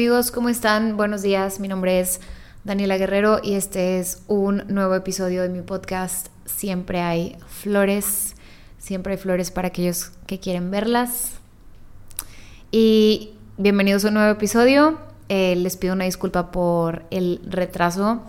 Amigos, 0.00 0.30
¿cómo 0.30 0.48
están? 0.48 0.96
Buenos 0.96 1.20
días, 1.20 1.60
mi 1.60 1.68
nombre 1.68 2.00
es 2.00 2.22
Daniela 2.64 2.96
Guerrero 2.96 3.38
y 3.42 3.52
este 3.52 3.98
es 3.98 4.22
un 4.28 4.64
nuevo 4.66 4.94
episodio 4.94 5.42
de 5.42 5.50
mi 5.50 5.60
podcast 5.60 6.28
Siempre 6.46 7.02
hay 7.02 7.36
flores, 7.46 8.34
siempre 8.78 9.12
hay 9.12 9.18
flores 9.18 9.50
para 9.50 9.68
aquellos 9.68 10.12
que 10.26 10.40
quieren 10.40 10.70
verlas. 10.70 11.32
Y 12.70 13.34
bienvenidos 13.58 14.06
a 14.06 14.08
un 14.08 14.14
nuevo 14.14 14.30
episodio. 14.30 14.98
Eh, 15.28 15.54
les 15.56 15.76
pido 15.76 15.92
una 15.92 16.06
disculpa 16.06 16.50
por 16.50 17.02
el 17.10 17.42
retraso. 17.46 18.22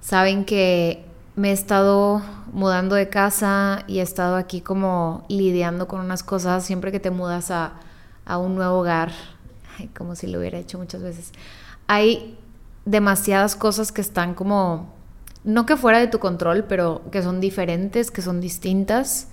Saben 0.00 0.44
que 0.44 1.04
me 1.34 1.50
he 1.50 1.52
estado 1.52 2.22
mudando 2.52 2.94
de 2.94 3.08
casa 3.08 3.82
y 3.88 3.98
he 3.98 4.02
estado 4.02 4.36
aquí 4.36 4.60
como 4.60 5.26
lidiando 5.28 5.88
con 5.88 5.98
unas 5.98 6.22
cosas 6.22 6.64
siempre 6.64 6.92
que 6.92 7.00
te 7.00 7.10
mudas 7.10 7.50
a, 7.50 7.72
a 8.24 8.38
un 8.38 8.54
nuevo 8.54 8.78
hogar 8.78 9.10
como 9.88 10.14
si 10.14 10.26
lo 10.26 10.38
hubiera 10.38 10.58
hecho 10.58 10.78
muchas 10.78 11.02
veces. 11.02 11.32
Hay 11.86 12.38
demasiadas 12.84 13.56
cosas 13.56 13.92
que 13.92 14.00
están 14.00 14.34
como, 14.34 14.92
no 15.44 15.66
que 15.66 15.76
fuera 15.76 15.98
de 15.98 16.08
tu 16.08 16.18
control, 16.18 16.64
pero 16.64 17.02
que 17.10 17.22
son 17.22 17.40
diferentes, 17.40 18.10
que 18.10 18.22
son 18.22 18.40
distintas. 18.40 19.28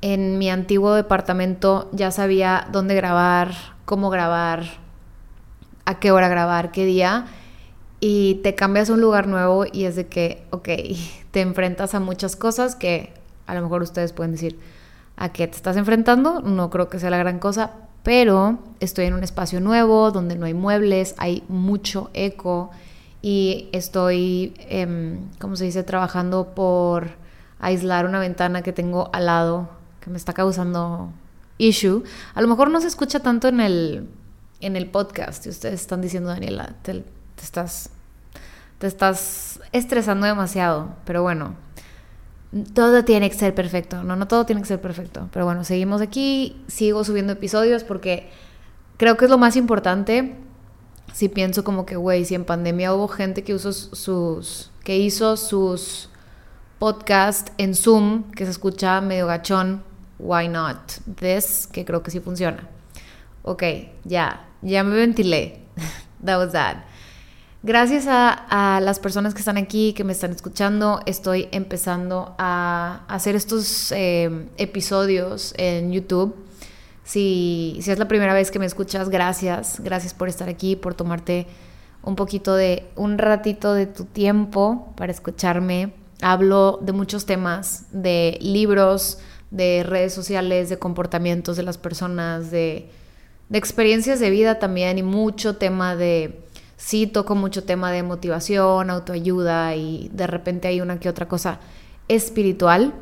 En 0.00 0.38
mi 0.38 0.50
antiguo 0.50 0.94
departamento 0.94 1.88
ya 1.92 2.10
sabía 2.10 2.68
dónde 2.72 2.94
grabar, 2.94 3.54
cómo 3.84 4.10
grabar, 4.10 4.64
a 5.84 5.98
qué 5.98 6.10
hora 6.10 6.28
grabar, 6.28 6.72
qué 6.72 6.84
día. 6.84 7.26
Y 8.00 8.36
te 8.42 8.54
cambias 8.54 8.90
a 8.90 8.94
un 8.94 9.00
lugar 9.00 9.28
nuevo 9.28 9.64
y 9.70 9.84
es 9.84 9.94
de 9.94 10.08
que, 10.08 10.44
ok, 10.50 10.68
te 11.30 11.40
enfrentas 11.40 11.94
a 11.94 12.00
muchas 12.00 12.36
cosas 12.36 12.74
que 12.74 13.12
a 13.46 13.54
lo 13.54 13.62
mejor 13.62 13.82
ustedes 13.82 14.12
pueden 14.12 14.32
decir, 14.32 14.58
¿a 15.16 15.30
qué 15.30 15.46
te 15.46 15.56
estás 15.56 15.76
enfrentando? 15.76 16.40
No 16.40 16.70
creo 16.70 16.88
que 16.88 16.98
sea 16.98 17.10
la 17.10 17.18
gran 17.18 17.38
cosa, 17.38 17.72
pero 18.02 18.58
estoy 18.80 19.06
en 19.06 19.14
un 19.14 19.22
espacio 19.22 19.60
nuevo 19.60 20.10
donde 20.10 20.36
no 20.36 20.46
hay 20.46 20.54
muebles, 20.54 21.14
hay 21.18 21.44
mucho 21.48 22.10
eco 22.14 22.70
y 23.20 23.68
estoy, 23.72 24.54
eh, 24.58 25.18
¿cómo 25.38 25.56
se 25.56 25.64
dice?, 25.64 25.82
trabajando 25.84 26.54
por 26.54 27.10
aislar 27.60 28.06
una 28.06 28.18
ventana 28.18 28.62
que 28.62 28.72
tengo 28.72 29.10
al 29.12 29.26
lado 29.26 29.68
que 30.00 30.10
me 30.10 30.16
está 30.16 30.32
causando 30.32 31.12
issue. 31.58 32.02
A 32.34 32.42
lo 32.42 32.48
mejor 32.48 32.70
no 32.70 32.80
se 32.80 32.88
escucha 32.88 33.20
tanto 33.20 33.46
en 33.46 33.60
el, 33.60 34.08
en 34.60 34.74
el 34.74 34.90
podcast 34.90 35.46
y 35.46 35.50
ustedes 35.50 35.80
están 35.80 36.00
diciendo, 36.00 36.30
Daniela, 36.30 36.74
te 36.82 37.04
estás, 37.40 37.90
te 38.78 38.88
estás 38.88 39.60
estresando 39.70 40.26
demasiado, 40.26 40.96
pero 41.04 41.22
bueno 41.22 41.54
todo 42.74 43.04
tiene 43.04 43.30
que 43.30 43.36
ser 43.36 43.54
perfecto. 43.54 44.02
No, 44.02 44.16
no 44.16 44.28
todo 44.28 44.44
tiene 44.46 44.60
que 44.60 44.68
ser 44.68 44.80
perfecto. 44.80 45.28
Pero 45.32 45.44
bueno, 45.44 45.64
seguimos 45.64 46.00
aquí. 46.00 46.62
Sigo 46.68 47.04
subiendo 47.04 47.32
episodios 47.32 47.84
porque 47.84 48.28
creo 48.96 49.16
que 49.16 49.24
es 49.24 49.30
lo 49.30 49.38
más 49.38 49.56
importante. 49.56 50.36
Si 51.12 51.28
pienso 51.28 51.64
como 51.64 51.86
que, 51.86 51.96
güey, 51.96 52.24
si 52.24 52.34
en 52.34 52.44
pandemia 52.44 52.94
hubo 52.94 53.08
gente 53.08 53.42
que, 53.42 53.54
usó 53.54 53.72
sus, 53.72 54.70
que 54.84 54.98
hizo 54.98 55.36
sus 55.36 56.08
podcasts 56.78 57.52
en 57.58 57.74
Zoom, 57.74 58.30
que 58.32 58.44
se 58.44 58.50
escucha 58.50 59.00
medio 59.00 59.26
gachón, 59.26 59.82
why 60.18 60.48
not? 60.48 60.78
This, 61.18 61.66
que 61.70 61.84
creo 61.84 62.02
que 62.02 62.10
sí 62.10 62.20
funciona. 62.20 62.68
Ok, 63.42 63.62
ya, 64.04 64.48
ya 64.62 64.84
me 64.84 64.94
ventilé. 64.94 65.60
that 66.24 66.38
was 66.38 66.52
that. 66.52 66.91
Gracias 67.64 68.06
a, 68.08 68.80
las 68.82 68.98
personas 68.98 69.34
que 69.34 69.38
están 69.38 69.56
aquí, 69.56 69.92
que 69.92 70.02
me 70.02 70.12
están 70.12 70.32
escuchando, 70.32 71.00
estoy 71.06 71.48
empezando 71.52 72.34
a 72.36 73.04
hacer 73.06 73.36
estos 73.36 73.92
eh, 73.92 74.48
episodios 74.56 75.54
en 75.56 75.92
YouTube. 75.92 76.34
Si, 77.04 77.78
si 77.80 77.92
es 77.92 78.00
la 78.00 78.08
primera 78.08 78.34
vez 78.34 78.50
que 78.50 78.58
me 78.58 78.66
escuchas, 78.66 79.10
gracias. 79.10 79.78
Gracias 79.78 80.12
por 80.12 80.28
estar 80.28 80.48
aquí, 80.48 80.74
por 80.74 80.94
tomarte 80.94 81.46
un 82.02 82.16
poquito 82.16 82.56
de, 82.56 82.90
un 82.96 83.16
ratito 83.16 83.74
de 83.74 83.86
tu 83.86 84.06
tiempo 84.06 84.92
para 84.96 85.12
escucharme. 85.12 85.92
Hablo 86.20 86.80
de 86.82 86.90
muchos 86.90 87.26
temas, 87.26 87.86
de 87.92 88.38
libros, 88.40 89.18
de 89.52 89.84
redes 89.84 90.12
sociales, 90.12 90.68
de 90.68 90.80
comportamientos 90.80 91.56
de 91.56 91.62
las 91.62 91.78
personas, 91.78 92.50
de 92.50 92.90
experiencias 93.52 94.18
de 94.18 94.30
vida 94.30 94.58
también 94.58 94.98
y 94.98 95.04
mucho 95.04 95.58
tema 95.58 95.94
de 95.94 96.42
sí 96.84 97.06
toco 97.06 97.36
mucho 97.36 97.62
tema 97.62 97.92
de 97.92 98.02
motivación, 98.02 98.90
autoayuda 98.90 99.76
y 99.76 100.10
de 100.12 100.26
repente 100.26 100.66
hay 100.66 100.80
una 100.80 100.98
que 100.98 101.08
otra 101.08 101.28
cosa 101.28 101.60
espiritual. 102.08 102.92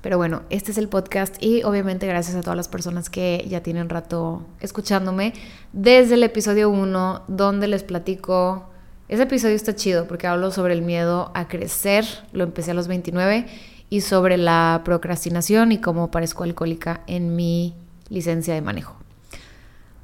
Pero 0.00 0.16
bueno, 0.16 0.42
este 0.48 0.70
es 0.72 0.78
el 0.78 0.88
podcast 0.88 1.36
y 1.42 1.62
obviamente 1.62 2.06
gracias 2.06 2.36
a 2.36 2.40
todas 2.40 2.56
las 2.56 2.68
personas 2.68 3.10
que 3.10 3.44
ya 3.46 3.62
tienen 3.62 3.90
rato 3.90 4.46
escuchándome 4.60 5.34
desde 5.74 6.14
el 6.14 6.22
episodio 6.22 6.70
1 6.70 7.24
donde 7.28 7.68
les 7.68 7.82
platico, 7.84 8.70
ese 9.08 9.24
episodio 9.24 9.56
está 9.56 9.74
chido 9.74 10.08
porque 10.08 10.26
hablo 10.26 10.50
sobre 10.50 10.72
el 10.72 10.80
miedo 10.80 11.30
a 11.34 11.48
crecer, 11.48 12.06
lo 12.32 12.44
empecé 12.44 12.70
a 12.70 12.74
los 12.74 12.88
29 12.88 13.46
y 13.90 14.00
sobre 14.00 14.38
la 14.38 14.80
procrastinación 14.86 15.70
y 15.72 15.82
cómo 15.82 16.10
parezco 16.10 16.44
alcohólica 16.44 17.02
en 17.06 17.36
mi 17.36 17.74
licencia 18.08 18.54
de 18.54 18.62
manejo. 18.62 18.96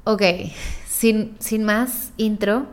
Ok, 0.03 0.21
sin, 0.97 1.63
más 1.63 2.11
intro, 2.17 2.65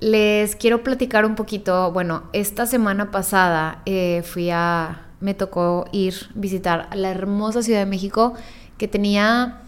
les 0.00 0.56
quiero 0.56 0.82
platicar 0.82 1.24
un 1.24 1.36
poquito. 1.36 1.92
Bueno, 1.92 2.24
esta 2.32 2.66
semana 2.66 3.10
pasada 3.10 3.82
eh, 3.86 4.22
fui 4.24 4.50
a. 4.50 5.06
Me 5.20 5.34
tocó 5.34 5.84
ir 5.92 6.14
visitar 6.34 6.88
la 6.96 7.10
hermosa 7.10 7.62
Ciudad 7.62 7.78
de 7.80 7.86
México 7.86 8.34
que 8.76 8.88
tenía. 8.88 9.60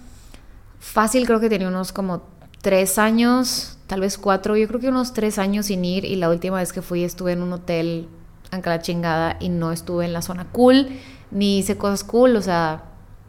Fácil, 0.81 1.26
creo 1.26 1.41
que 1.41 1.48
tenía 1.48 1.69
unos 1.69 1.92
como 1.92 2.25
tres 2.60 2.98
años, 2.98 3.78
tal 3.86 4.00
vez 4.00 4.19
cuatro, 4.19 4.56
yo 4.56 4.66
creo 4.69 4.81
que 4.81 4.88
unos 4.88 5.15
tres 5.15 5.38
años 5.38 5.66
sin 5.66 5.84
ir. 5.84 6.04
Y 6.04 6.16
la 6.16 6.28
última 6.28 6.56
vez 6.56 6.72
que 6.72 6.82
fui 6.82 7.04
estuve 7.04 7.32
en 7.32 7.42
un 7.42 7.53
hotel 7.53 8.09
aunque 8.50 8.69
la 8.69 8.81
chingada 8.81 9.36
y 9.41 9.48
no 9.48 9.72
estuve 9.72 10.04
en 10.04 10.12
la 10.12 10.22
zona 10.22 10.47
cool, 10.53 10.88
ni 11.31 11.59
hice 11.59 11.76
cosas 11.76 12.04
cool, 12.04 12.36
o 12.36 12.42
sea, 12.42 12.84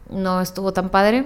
no 0.10 0.40
estuvo 0.42 0.72
tan 0.72 0.90
padre 0.90 1.26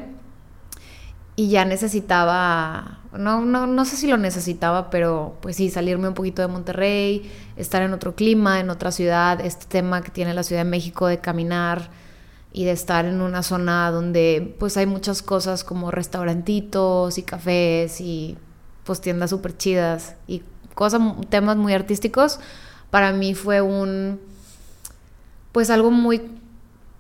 y 1.40 1.48
ya 1.48 1.64
necesitaba, 1.64 3.00
no, 3.18 3.46
no, 3.46 3.66
no 3.66 3.86
sé 3.86 3.96
si 3.96 4.10
lo 4.10 4.18
necesitaba, 4.18 4.90
pero 4.90 5.38
pues 5.40 5.56
sí, 5.56 5.70
salirme 5.70 6.10
un 6.10 6.14
poquito 6.14 6.42
de 6.42 6.50
Monterrey, 6.50 7.32
estar 7.56 7.82
en 7.82 7.94
otro 7.94 8.14
clima, 8.14 8.60
en 8.60 8.70
otra 8.70 8.92
ciudad, 8.92 9.40
este 9.40 9.66
tema 9.66 10.02
que 10.02 10.12
tiene 10.12 10.34
la 10.34 10.44
Ciudad 10.44 10.66
de 10.66 10.70
México 10.70 11.08
de 11.08 11.20
caminar 11.20 11.92
y 12.52 12.66
de 12.66 12.72
estar 12.72 13.06
en 13.06 13.22
una 13.22 13.42
zona 13.42 13.90
donde 13.90 14.54
pues 14.60 14.76
hay 14.76 14.86
muchas 14.86 15.22
cosas 15.22 15.64
como 15.64 15.92
restaurantitos 15.92 17.18
y 17.18 17.24
cafés 17.24 18.02
y 18.02 18.38
pues 18.84 19.00
tiendas 19.00 19.30
súper 19.30 19.56
chidas 19.56 20.18
y 20.28 20.44
cosas, 20.76 21.02
temas 21.30 21.56
muy 21.56 21.72
artísticos, 21.72 22.42
para 22.90 23.14
mí 23.14 23.34
fue 23.34 23.62
un, 23.62 24.20
pues 25.54 25.70
algo 25.70 25.90
muy 25.90 26.22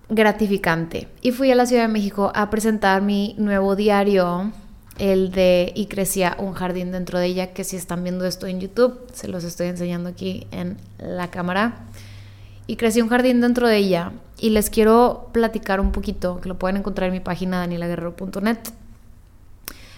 gratificante. 0.09 1.07
Y 1.21 1.31
fui 1.31 1.51
a 1.51 1.55
la 1.55 1.65
Ciudad 1.65 1.83
de 1.83 1.87
México 1.93 2.31
a 2.35 2.49
presentar 2.49 3.01
mi 3.01 3.35
nuevo 3.37 3.75
diario, 3.75 4.51
el 4.97 5.31
de 5.31 5.71
Y 5.75 5.85
crecía 5.85 6.35
un 6.39 6.53
jardín 6.53 6.91
dentro 6.91 7.19
de 7.19 7.27
ella, 7.27 7.53
que 7.53 7.63
si 7.63 7.77
están 7.77 8.03
viendo 8.03 8.25
esto 8.25 8.47
en 8.47 8.59
YouTube, 8.59 8.99
se 9.13 9.27
los 9.27 9.43
estoy 9.43 9.67
enseñando 9.67 10.09
aquí 10.09 10.47
en 10.51 10.77
la 10.97 11.31
cámara. 11.31 11.85
Y 12.67 12.75
crecí 12.75 13.01
un 13.01 13.09
jardín 13.09 13.39
dentro 13.39 13.67
de 13.67 13.77
ella. 13.77 14.11
Y 14.37 14.49
les 14.49 14.69
quiero 14.69 15.29
platicar 15.31 15.79
un 15.79 15.91
poquito, 15.91 16.41
que 16.41 16.49
lo 16.49 16.59
pueden 16.59 16.77
encontrar 16.77 17.07
en 17.07 17.13
mi 17.13 17.19
página 17.19 17.59
danielaguerrero.net. 17.59 18.59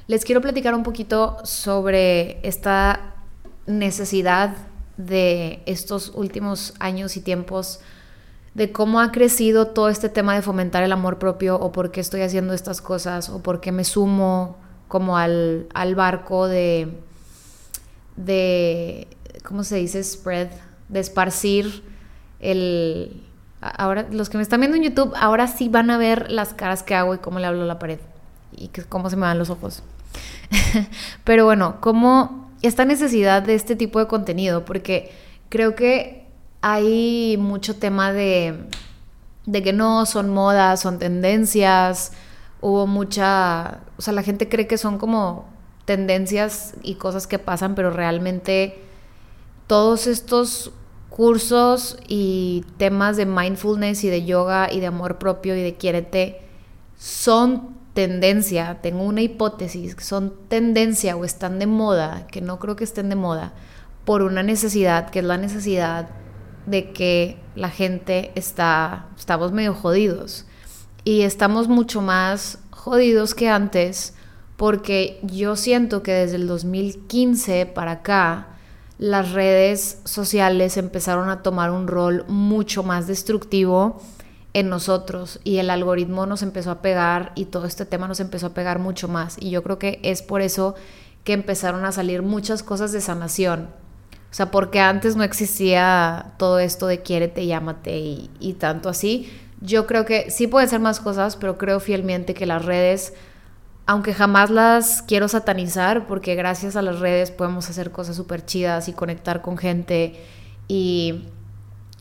Les 0.07 0.25
quiero 0.25 0.41
platicar 0.41 0.75
un 0.75 0.83
poquito 0.83 1.37
sobre 1.43 2.45
esta 2.45 3.13
necesidad 3.65 4.55
de 4.97 5.61
estos 5.65 6.11
últimos 6.15 6.73
años 6.79 7.17
y 7.17 7.21
tiempos 7.21 7.79
de 8.53 8.71
cómo 8.71 8.99
ha 8.99 9.11
crecido 9.11 9.67
todo 9.67 9.89
este 9.89 10.09
tema 10.09 10.35
de 10.35 10.41
fomentar 10.41 10.83
el 10.83 10.91
amor 10.91 11.19
propio 11.19 11.57
o 11.57 11.71
por 11.71 11.91
qué 11.91 12.01
estoy 12.01 12.21
haciendo 12.21 12.53
estas 12.53 12.81
cosas 12.81 13.29
o 13.29 13.41
por 13.41 13.61
qué 13.61 13.71
me 13.71 13.83
sumo 13.83 14.57
como 14.87 15.17
al, 15.17 15.67
barco 15.95 16.47
de, 16.47 16.89
de, 18.17 19.07
¿cómo 19.43 19.63
se 19.63 19.77
dice? 19.77 20.03
Spread, 20.03 20.49
de 20.89 20.99
esparcir 20.99 21.83
el... 22.39 23.23
Ahora, 23.61 24.07
los 24.11 24.29
que 24.29 24.37
me 24.37 24.43
están 24.43 24.59
viendo 24.59 24.75
en 24.75 24.83
YouTube, 24.83 25.13
ahora 25.15 25.47
sí 25.47 25.69
van 25.69 25.91
a 25.91 25.97
ver 25.97 26.31
las 26.31 26.53
caras 26.53 26.83
que 26.83 26.95
hago 26.95 27.13
y 27.13 27.19
cómo 27.19 27.39
le 27.39 27.45
hablo 27.45 27.61
a 27.61 27.65
la 27.65 27.79
pared 27.79 27.99
y 28.51 28.69
cómo 28.89 29.09
se 29.09 29.15
me 29.15 29.27
dan 29.27 29.37
los 29.37 29.49
ojos. 29.49 29.83
Pero 31.23 31.45
bueno, 31.45 31.77
cómo 31.79 32.51
esta 32.61 32.85
necesidad 32.85 33.43
de 33.43 33.55
este 33.55 33.75
tipo 33.75 33.99
de 33.99 34.07
contenido, 34.07 34.65
porque 34.65 35.11
creo 35.49 35.75
que 35.75 36.20
hay 36.61 37.37
mucho 37.37 37.75
tema 37.75 38.13
de, 38.13 38.67
de 39.45 39.63
que 39.63 39.73
no 39.73 40.05
son 40.05 40.29
modas, 40.29 40.81
son 40.81 40.99
tendencias. 40.99 42.13
Hubo 42.61 42.87
mucha, 42.87 43.79
o 43.97 44.01
sea, 44.01 44.13
la 44.13 44.23
gente 44.23 44.47
cree 44.47 44.67
que 44.67 44.77
son 44.77 44.97
como 44.97 45.49
tendencias 45.85 46.75
y 46.83 46.95
cosas 46.95 47.27
que 47.27 47.39
pasan, 47.39 47.75
pero 47.75 47.89
realmente 47.89 48.79
todos 49.67 50.05
estos 50.07 50.71
cursos 51.09 51.97
y 52.07 52.63
temas 52.77 53.17
de 53.17 53.25
mindfulness 53.25 54.03
y 54.03 54.09
de 54.09 54.23
yoga 54.23 54.71
y 54.71 54.79
de 54.79 54.87
amor 54.87 55.17
propio 55.17 55.55
y 55.55 55.61
de 55.61 55.75
quiérete 55.75 56.41
son 56.97 57.75
tendencia, 57.93 58.79
tengo 58.81 59.03
una 59.03 59.21
hipótesis, 59.21 59.95
son 59.99 60.33
tendencia 60.47 61.15
o 61.17 61.25
están 61.25 61.59
de 61.59 61.67
moda, 61.67 62.27
que 62.27 62.39
no 62.39 62.59
creo 62.59 62.75
que 62.75 62.83
estén 62.83 63.09
de 63.09 63.15
moda, 63.15 63.53
por 64.05 64.21
una 64.21 64.43
necesidad, 64.43 65.09
que 65.09 65.19
es 65.19 65.25
la 65.25 65.37
necesidad 65.37 66.09
de 66.65 66.91
que 66.91 67.37
la 67.55 67.69
gente 67.69 68.31
está, 68.35 69.07
estamos 69.17 69.51
medio 69.51 69.73
jodidos. 69.73 70.45
Y 71.03 71.21
estamos 71.21 71.67
mucho 71.67 72.01
más 72.01 72.59
jodidos 72.69 73.33
que 73.33 73.49
antes 73.49 74.13
porque 74.57 75.19
yo 75.23 75.55
siento 75.55 76.03
que 76.03 76.11
desde 76.11 76.35
el 76.35 76.45
2015 76.45 77.65
para 77.65 77.91
acá 77.91 78.47
las 78.99 79.31
redes 79.31 79.99
sociales 80.03 80.77
empezaron 80.77 81.29
a 81.29 81.41
tomar 81.41 81.71
un 81.71 81.87
rol 81.87 82.23
mucho 82.27 82.83
más 82.83 83.07
destructivo 83.07 83.99
en 84.53 84.69
nosotros 84.69 85.39
y 85.43 85.57
el 85.57 85.71
algoritmo 85.71 86.27
nos 86.27 86.43
empezó 86.43 86.69
a 86.69 86.83
pegar 86.83 87.31
y 87.33 87.45
todo 87.45 87.65
este 87.65 87.85
tema 87.85 88.07
nos 88.07 88.19
empezó 88.19 88.47
a 88.47 88.53
pegar 88.53 88.77
mucho 88.77 89.07
más 89.07 89.37
y 89.39 89.49
yo 89.49 89.63
creo 89.63 89.79
que 89.79 89.99
es 90.03 90.21
por 90.21 90.41
eso 90.41 90.75
que 91.23 91.33
empezaron 91.33 91.83
a 91.83 91.91
salir 91.91 92.21
muchas 92.21 92.61
cosas 92.61 92.91
de 92.91 93.01
sanación. 93.01 93.69
O 94.31 94.33
sea, 94.33 94.49
porque 94.49 94.79
antes 94.79 95.15
no 95.15 95.23
existía 95.23 96.33
todo 96.37 96.59
esto 96.59 96.87
de 96.87 97.01
quiérete, 97.01 97.45
llámate 97.45 97.99
y, 97.99 98.29
y 98.39 98.53
tanto 98.53 98.87
así. 98.89 99.31
Yo 99.59 99.85
creo 99.85 100.05
que 100.05 100.31
sí 100.31 100.47
pueden 100.47 100.69
ser 100.69 100.79
más 100.79 100.99
cosas, 100.99 101.35
pero 101.35 101.57
creo 101.57 101.79
fielmente 101.79 102.33
que 102.33 102.45
las 102.45 102.65
redes 102.65 103.13
aunque 103.85 104.13
jamás 104.13 104.49
las 104.49 105.01
quiero 105.01 105.27
satanizar, 105.27 106.07
porque 106.07 106.35
gracias 106.35 106.75
a 106.75 106.81
las 106.81 106.99
redes 106.99 107.31
podemos 107.31 107.69
hacer 107.69 107.91
cosas 107.91 108.15
súper 108.15 108.45
chidas 108.45 108.87
y 108.87 108.93
conectar 108.93 109.41
con 109.41 109.57
gente 109.57 110.15
y 110.67 111.25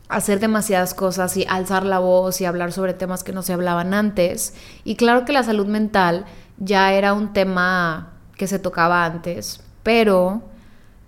hacer 0.07 0.39
demasiadas 0.39 0.93
cosas 0.93 1.35
y 1.37 1.45
alzar 1.49 1.85
la 1.85 1.99
voz 1.99 2.39
y 2.41 2.45
hablar 2.45 2.71
sobre 2.71 2.93
temas 2.93 3.23
que 3.23 3.33
no 3.33 3.41
se 3.41 3.53
hablaban 3.53 3.93
antes. 3.93 4.53
Y 4.83 4.95
claro 4.95 5.25
que 5.25 5.33
la 5.33 5.43
salud 5.43 5.67
mental 5.67 6.25
ya 6.57 6.93
era 6.93 7.13
un 7.13 7.33
tema 7.33 8.13
que 8.35 8.47
se 8.47 8.59
tocaba 8.59 9.05
antes, 9.05 9.61
pero 9.83 10.43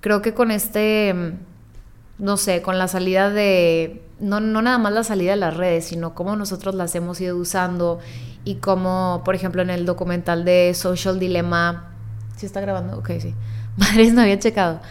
creo 0.03 0.21
que 0.21 0.33
con 0.33 0.51
este, 0.51 1.15
no 2.19 2.35
sé, 2.35 2.61
con 2.61 2.77
la 2.77 2.89
salida 2.89 3.29
de, 3.29 4.03
no, 4.19 4.41
no 4.41 4.61
nada 4.61 4.77
más 4.77 4.91
la 4.91 5.05
salida 5.05 5.31
de 5.31 5.37
las 5.37 5.55
redes, 5.55 5.85
sino 5.85 6.13
cómo 6.13 6.35
nosotros 6.35 6.75
las 6.75 6.93
hemos 6.95 7.21
ido 7.21 7.37
usando 7.37 7.99
y 8.43 8.55
como, 8.55 9.21
por 9.23 9.33
ejemplo, 9.33 9.61
en 9.61 9.69
el 9.69 9.85
documental 9.85 10.43
de 10.43 10.73
Social 10.73 11.19
Dilemma, 11.19 11.95
¿sí 12.35 12.45
está 12.45 12.59
grabando? 12.59 12.97
Ok, 12.97 13.11
sí. 13.21 13.33
Madres, 13.77 14.13
no 14.13 14.23
había 14.23 14.37
checado. 14.37 14.81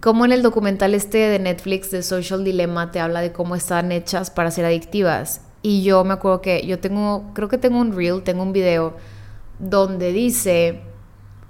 Como 0.00 0.24
en 0.24 0.32
el 0.32 0.40
documental 0.40 0.94
este 0.94 1.18
de 1.18 1.38
Netflix 1.38 1.90
de 1.90 2.02
Social 2.02 2.44
Dilemma 2.44 2.92
te 2.92 3.00
habla 3.00 3.20
de 3.20 3.30
cómo 3.30 3.56
están 3.56 3.92
hechas 3.92 4.30
para 4.30 4.50
ser 4.50 4.64
adictivas. 4.64 5.42
Y 5.60 5.82
yo 5.82 6.02
me 6.02 6.14
acuerdo 6.14 6.40
que 6.40 6.66
yo 6.66 6.78
tengo, 6.78 7.30
creo 7.34 7.48
que 7.50 7.58
tengo 7.58 7.78
un 7.78 7.94
reel, 7.94 8.22
tengo 8.22 8.42
un 8.42 8.54
video 8.54 8.96
donde 9.58 10.12
dice, 10.12 10.80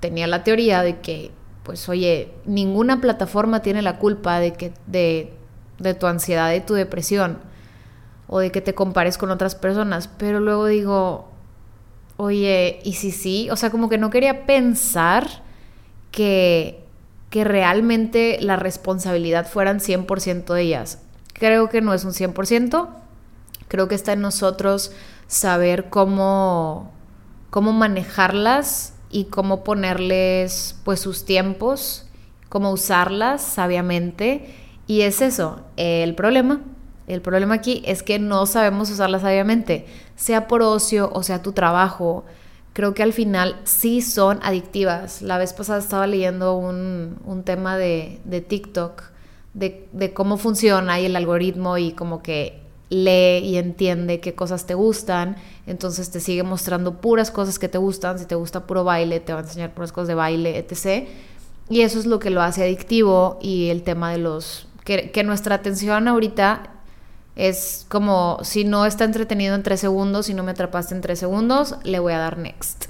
tenía 0.01 0.27
la 0.27 0.43
teoría 0.43 0.83
de 0.83 0.99
que, 0.99 1.31
pues 1.65 1.89
oye, 1.89 2.31
ninguna 2.45 3.01
plataforma 3.01 3.61
tiene 3.61 3.83
la 3.83 3.99
culpa 3.99 4.39
de 4.39 4.53
que 4.53 4.73
de, 4.87 5.33
de 5.79 5.95
tu 5.95 6.07
ansiedad 6.07 6.53
y 6.53 6.61
tu 6.61 6.75
depresión 6.75 7.39
o 8.29 8.39
de 8.39 8.53
que 8.53 8.61
te 8.61 8.75
compares 8.75 9.19
con 9.19 9.31
otras 9.31 9.55
personas, 9.55 10.09
pero 10.09 10.41
luego 10.41 10.67
digo, 10.67 11.29
oye, 12.17 12.81
¿y 12.85 12.95
si 12.95 13.11
sí? 13.11 13.49
O 13.51 13.57
sea, 13.57 13.71
como 13.71 13.89
que 13.89 13.99
no 13.99 14.11
quería 14.11 14.47
pensar 14.47 15.27
que, 16.11 16.85
que 17.31 17.45
realmente 17.45 18.39
la 18.41 18.57
responsabilidad 18.57 19.47
fueran 19.47 19.81
100% 19.81 20.55
de 20.55 20.63
ellas. 20.63 21.01
Creo 21.33 21.69
que 21.69 21.81
no 21.81 21.93
es 21.93 22.05
un 22.05 22.13
100%, 22.13 22.89
creo 23.69 23.89
que 23.89 23.95
está 23.95 24.13
en 24.13 24.21
nosotros 24.21 24.93
saber 25.27 25.91
cómo, 25.91 26.93
cómo 27.51 27.73
manejarlas 27.73 28.94
y 29.15 29.27
cómo 29.27 29.63
ponerles 29.63 30.75
pues 30.85 30.99
sus 30.99 31.25
tiempos, 31.25 32.05
cómo 32.49 32.73
usarlas 32.73 33.43
sabiamente. 33.43 34.53
Y 34.89 35.03
es 35.03 35.23
eso, 35.23 35.61
el 35.77 36.17
problema 36.17 36.61
el 37.07 37.21
problema 37.21 37.55
aquí 37.55 37.83
es 37.87 38.03
que 38.03 38.19
no 38.19 38.47
sabemos 38.47 38.91
usarla 38.91 39.21
sabiamente, 39.21 39.87
sea 40.17 40.49
por 40.49 40.63
ocio 40.63 41.11
o 41.13 41.23
sea 41.23 41.43
tu 41.43 41.53
trabajo. 41.53 42.25
Creo 42.73 42.95
que 42.95 43.03
al 43.03 43.13
final 43.13 43.61
sí 43.65 44.01
son 44.03 44.41
adictivas. 44.43 45.23
La 45.23 45.39
vez 45.39 45.53
pasada 45.53 45.79
estaba 45.79 46.07
leyendo 46.07 46.57
un, 46.57 47.43
tema 47.45 47.77
de, 47.77 48.21
TikTok, 48.49 49.05
de, 49.53 49.89
de, 49.93 50.13
cómo 50.13 50.39
funciona 50.39 50.99
y 50.99 51.07
el 51.07 51.15
algoritmo 51.15 51.79
y 51.79 51.93
como 51.93 52.23
que 52.23 52.64
lee 52.95 53.39
y 53.39 53.57
entiende 53.57 54.21
qué 54.21 54.35
cosas 54.35 54.67
te 54.67 54.75
gustan, 54.75 55.37
entonces 55.67 56.11
te 56.11 56.21
sigue 56.21 56.43
mostrando 56.43 57.01
puras 57.01 57.31
cosas 57.31 57.59
que 57.59 57.69
te 57.69 57.79
gustan, 57.79 58.19
si 58.19 58.27
te 58.27 58.35
gusta 58.35 58.67
puro 58.67 58.85
baile, 58.85 59.21
te 59.21 59.33
va 59.33 59.41
a 59.41 59.43
enseñar 59.43 59.75
puras 59.75 59.93
cosas 59.93 60.09
de 60.09 60.15
baile, 60.15 60.59
etc. 60.59 61.09
Y 61.69 61.81
eso 61.81 61.99
es 61.99 62.07
lo 62.07 62.19
que 62.19 62.31
lo 62.31 62.43
hace 62.43 62.63
adictivo 62.63 63.39
y 63.43 63.69
el 63.71 63.83
tema 63.83 64.13
de 64.13 64.19
los... 64.19 64.69
que, 64.85 65.23
nuestra 65.25 65.57
atención 65.57 66.09
ahorita 66.09 66.71
es 67.37 67.87
como 67.89 68.39
si 68.43 68.65
no 68.65 68.87
está 68.87 69.05
entretenido 69.05 69.55
en 69.55 69.63
tres 69.63 69.81
segundos, 69.81 70.27
si 70.27 70.35
no 70.35 70.45
me 70.45 70.53
atrapaste 70.53 70.95
en 70.95 71.01
tres 71.01 71.19
segundos, 71.19 71.77
le 71.83 71.99
voy 71.99 72.13
a 72.13 72.19
dar 72.19 72.39
next. 72.39 72.87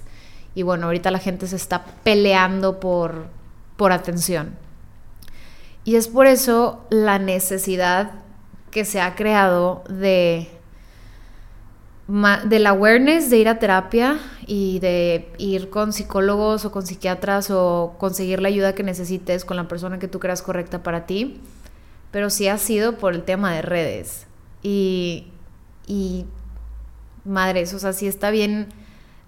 Y 0.54 0.62
bueno, 0.62 0.86
ahorita 0.86 1.10
la 1.10 1.18
gente 1.18 1.46
se 1.46 1.56
está 1.56 1.84
peleando 2.04 2.78
por, 2.78 3.26
por 3.76 3.92
atención. 3.92 4.54
Y 5.84 5.96
es 5.96 6.08
por 6.08 6.26
eso 6.26 6.84
la 6.90 7.18
necesidad 7.18 8.23
que 8.74 8.84
se 8.84 9.00
ha 9.00 9.14
creado 9.14 9.84
de 9.88 10.48
del 12.08 12.66
awareness 12.66 13.30
de 13.30 13.38
ir 13.38 13.48
a 13.48 13.60
terapia 13.60 14.18
y 14.48 14.80
de 14.80 15.32
ir 15.38 15.70
con 15.70 15.92
psicólogos 15.92 16.64
o 16.64 16.72
con 16.72 16.84
psiquiatras 16.84 17.50
o 17.52 17.94
conseguir 17.98 18.42
la 18.42 18.48
ayuda 18.48 18.74
que 18.74 18.82
necesites 18.82 19.44
con 19.44 19.56
la 19.56 19.68
persona 19.68 20.00
que 20.00 20.08
tú 20.08 20.18
creas 20.18 20.42
correcta 20.42 20.82
para 20.82 21.06
ti, 21.06 21.40
pero 22.10 22.30
sí 22.30 22.48
ha 22.48 22.58
sido 22.58 22.98
por 22.98 23.14
el 23.14 23.22
tema 23.22 23.54
de 23.54 23.62
redes. 23.62 24.26
Y, 24.60 25.28
y 25.86 26.26
madres, 27.24 27.72
o 27.74 27.78
sea, 27.78 27.92
sí 27.92 28.08
está 28.08 28.30
bien. 28.30 28.68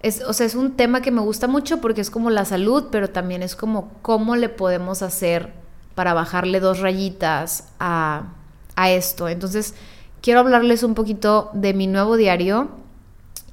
Es, 0.01 0.21
o 0.21 0.33
sea, 0.33 0.45
es 0.45 0.55
un 0.55 0.75
tema 0.75 1.01
que 1.01 1.09
me 1.09 1.21
gusta 1.21 1.47
mucho 1.47 1.79
porque 1.79 2.01
es 2.01 2.11
como 2.11 2.29
la 2.29 2.43
salud, 2.43 2.89
pero 2.91 3.09
también 3.09 3.41
es 3.41 3.55
como 3.55 3.93
cómo 4.01 4.35
le 4.35 4.49
podemos 4.49 5.01
hacer 5.01 5.53
para 5.95 6.13
bajarle 6.13 6.59
dos 6.59 6.79
rayitas 6.81 7.69
a, 7.79 8.33
a 8.77 8.89
esto. 8.91 9.27
Entonces, 9.27 9.73
quiero 10.21 10.39
hablarles 10.39 10.83
un 10.83 10.93
poquito 10.93 11.49
de 11.51 11.73
mi 11.73 11.87
nuevo 11.87 12.15
diario 12.15 12.69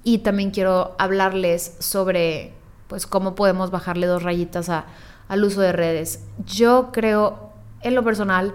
y 0.05 0.19
también 0.19 0.53
quiero 0.53 0.95
hablarles 0.99 1.75
sobre, 1.81 2.53
pues, 2.87 3.09
cómo 3.09 3.35
podemos 3.35 3.73
bajarle 3.73 4.07
dos 4.07 4.23
rayitas 4.23 4.69
a, 4.69 4.85
al 5.27 5.43
uso 5.43 5.61
de 5.61 5.73
redes. 5.73 6.21
Yo 6.47 6.91
creo, 6.93 7.51
en 7.81 7.97
lo 7.97 8.05
personal, 8.05 8.55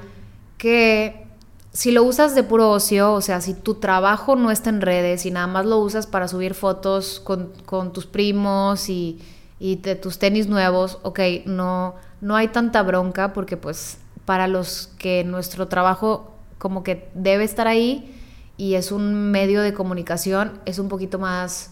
que 0.57 1.27
si 1.71 1.91
lo 1.91 2.03
usas 2.03 2.35
de 2.35 2.43
puro 2.43 2.69
ocio, 2.71 3.13
o 3.13 3.21
sea, 3.21 3.41
si 3.41 3.55
tu 3.55 3.75
trabajo 3.75 4.35
no 4.35 4.51
está 4.51 4.69
en 4.69 4.81
redes 4.81 5.25
y 5.25 5.31
nada 5.31 5.47
más 5.47 5.65
lo 5.65 5.79
usas 5.79 6.07
para 6.07 6.27
subir 6.27 6.53
fotos 6.53 7.19
con, 7.19 7.51
tus 7.93 8.05
primos 8.05 8.89
y, 8.89 9.19
de 9.59 9.95
tus 9.95 10.19
tenis 10.19 10.47
nuevos, 10.47 10.99
ok, 11.01 11.19
no, 11.45 11.95
no 12.21 12.35
hay 12.35 12.49
tanta 12.49 12.83
bronca 12.83 13.33
porque 13.33 13.57
pues 13.57 13.97
para 14.25 14.47
los 14.47 14.91
que 14.99 15.23
nuestro 15.23 15.67
trabajo 15.67 16.38
como 16.59 16.83
que 16.83 17.09
debe 17.15 17.43
estar 17.43 17.67
ahí 17.67 18.15
y 18.55 18.75
es 18.75 18.91
un 18.91 19.31
medio 19.31 19.63
de 19.63 19.73
comunicación, 19.73 20.59
es 20.65 20.77
un 20.77 20.87
poquito 20.87 21.17
más 21.17 21.71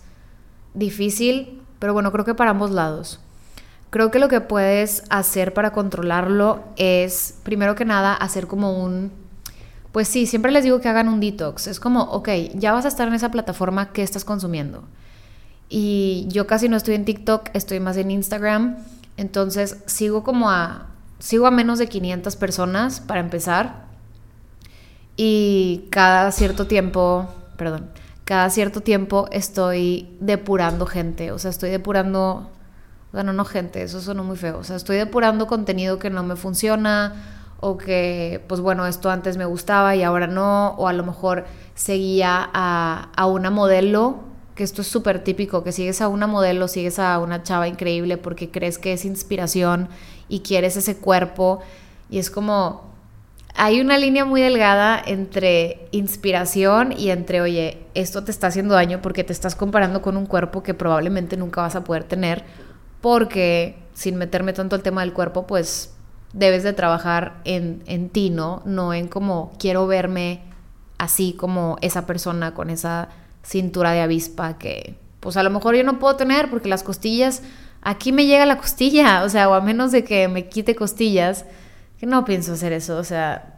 difícil, 0.74 1.62
pero 1.77 1.94
bueno, 1.94 2.12
creo 2.12 2.25
que 2.25 2.34
para 2.34 2.50
ambos 2.50 2.72
lados. 2.72 3.20
Creo 3.91 4.10
que 4.10 4.17
lo 4.17 4.27
que 4.27 4.41
puedes 4.41 5.03
hacer 5.10 5.53
para 5.53 5.72
controlarlo 5.72 6.63
es, 6.75 7.38
primero 7.44 7.75
que 7.75 7.86
nada, 7.86 8.15
hacer 8.15 8.48
como 8.48 8.84
un 8.84 9.12
pues 9.98 10.08
sí, 10.08 10.27
siempre 10.27 10.51
les 10.51 10.63
digo 10.63 10.79
que 10.79 10.89
hagan 10.89 11.08
un 11.08 11.20
detox. 11.20 11.65
Es 11.65 11.79
como, 11.79 12.03
ok, 12.03 12.29
ya 12.53 12.72
vas 12.72 12.86
a 12.86 12.88
estar 12.88 13.08
en 13.08 13.15
esa 13.15 13.32
plataforma, 13.32 13.94
¿qué 13.94 14.03
estás 14.03 14.24
consumiendo? 14.25 14.84
Y 15.70 16.27
yo 16.29 16.46
casi 16.46 16.70
no 16.70 16.77
estoy 16.77 16.94
en 16.94 17.03
TikTok, 17.03 17.50
estoy 17.56 17.79
más 17.79 17.98
en 17.98 18.12
Instagram. 18.12 18.77
Entonces 19.17 19.77
sigo 19.88 20.24
como 20.24 20.51
a, 20.51 20.86
sigo 21.17 21.48
a 21.48 21.51
menos 21.51 21.79
de 21.79 21.88
500 21.88 22.36
personas 22.36 23.00
para 23.00 23.22
empezar. 23.22 23.87
Y 25.17 25.88
cada 25.89 26.31
cierto 26.31 26.67
tiempo, 26.67 27.27
perdón, 27.57 27.89
cada 28.24 28.50
cierto 28.51 28.81
tiempo 28.81 29.27
estoy 29.31 30.15
depurando 30.19 30.86
gente. 30.86 31.31
O 31.31 31.39
sea, 31.39 31.50
estoy 31.50 31.71
depurando, 31.71 32.51
bueno, 33.12 33.33
no 33.33 33.43
gente, 33.43 33.81
eso 33.81 34.00
suena 34.00 34.21
muy 34.21 34.38
feo. 34.38 34.59
O 34.59 34.63
sea, 34.63 34.75
estoy 34.75 34.97
depurando 34.97 35.47
contenido 35.47 35.97
que 35.97 36.12
no 36.12 36.21
me 36.24 36.36
funciona 36.36 37.15
o 37.59 37.77
que, 37.77 38.43
pues 38.47 38.62
bueno, 38.62 38.86
esto 38.86 39.09
antes 39.09 39.38
me 39.38 39.45
gustaba 39.45 39.95
y 39.95 40.03
ahora 40.03 40.27
no, 40.27 40.75
o 40.77 40.88
a 40.88 40.93
lo 40.93 41.03
mejor 41.03 41.45
seguía 41.74 42.47
a, 42.53 43.09
a 43.15 43.25
una 43.25 43.50
modelo, 43.50 44.19
que 44.53 44.63
esto 44.63 44.81
es 44.81 44.88
súper 44.88 45.24
típico, 45.24 45.63
que 45.63 45.71
sigues 45.71 46.01
a 46.01 46.07
una 46.07 46.27
modelo, 46.27 46.67
sigues 46.67 47.00
a 47.00 47.17
una 47.17 47.41
chava 47.43 47.67
increíble 47.67 48.17
porque 48.17 48.51
crees 48.51 48.77
que 48.77 48.93
es 48.93 49.05
inspiración 49.05 49.89
y 50.29 50.41
quieres 50.41 50.77
ese 50.77 50.97
cuerpo 50.97 51.62
y 52.09 52.19
es 52.19 52.29
como, 52.29 52.88
hay 53.59 53.81
una 53.81 53.97
línea 53.97 54.23
muy 54.23 54.39
delgada 54.39 55.01
entre 55.03 55.87
inspiración 55.89 56.93
y 56.95 57.09
entre, 57.09 57.41
oye, 57.41 57.79
esto 57.95 58.23
te 58.23 58.29
está 58.29 58.47
haciendo 58.47 58.75
daño 58.75 59.01
porque 59.01 59.23
te 59.23 59.33
estás 59.33 59.55
comparando 59.55 60.03
con 60.03 60.15
un 60.15 60.27
cuerpo 60.27 60.61
que 60.61 60.75
probablemente 60.75 61.37
nunca 61.37 61.61
vas 61.61 61.75
a 61.75 61.83
poder 61.83 62.03
tener, 62.03 62.45
porque 63.01 63.75
sin 63.95 64.15
meterme 64.15 64.53
tanto 64.53 64.75
el 64.75 64.83
tema 64.83 65.01
del 65.01 65.11
cuerpo, 65.11 65.47
pues 65.47 65.95
debes 66.33 66.61
de 66.61 66.73
trabajar 66.73 67.41
en, 67.45 67.81
en 67.87 68.09
ti, 68.09 68.29
¿no? 68.29 68.61
No 68.65 68.93
en 68.93 69.07
como 69.07 69.51
quiero 69.57 69.87
verme 69.87 70.43
así 70.99 71.33
como 71.33 71.77
esa 71.81 72.05
persona 72.05 72.53
con 72.53 72.69
esa 72.69 73.09
cintura 73.41 73.91
de 73.91 74.01
avispa 74.01 74.59
que 74.59 74.99
pues 75.19 75.35
a 75.35 75.41
lo 75.41 75.49
mejor 75.49 75.75
yo 75.75 75.83
no 75.83 75.97
puedo 75.97 76.15
tener 76.15 76.51
porque 76.51 76.69
las 76.69 76.83
costillas, 76.83 77.41
aquí 77.81 78.11
me 78.11 78.27
llega 78.27 78.45
la 78.45 78.57
costilla, 78.57 79.23
o 79.23 79.29
sea, 79.29 79.49
o 79.49 79.55
a 79.55 79.61
menos 79.61 79.91
de 79.91 80.03
que 80.03 80.27
me 80.27 80.47
quite 80.47 80.75
costillas, 80.75 81.45
que 81.99 82.05
no 82.05 82.25
pienso 82.25 82.53
hacer 82.53 82.73
eso, 82.73 82.97
o 82.97 83.03
sea, 83.03 83.57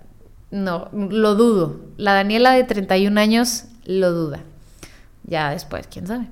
no, 0.52 0.90
lo 0.94 1.36
dudo. 1.36 1.80
La 1.98 2.14
Daniela 2.14 2.54
de 2.54 2.64
31 2.64 3.20
años 3.20 3.66
lo 3.86 4.12
duda. 4.12 4.40
Ya 5.24 5.52
después, 5.52 5.88
quién 5.88 6.08
sabe. 6.08 6.28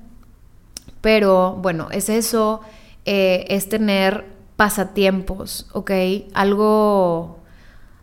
Pero 1.00 1.54
bueno, 1.60 1.88
es 1.92 2.08
eso, 2.08 2.60
eh, 3.04 3.46
es 3.48 3.68
tener 3.68 4.24
pasatiempos, 4.56 5.68
¿ok? 5.72 5.92
Algo, 6.34 7.38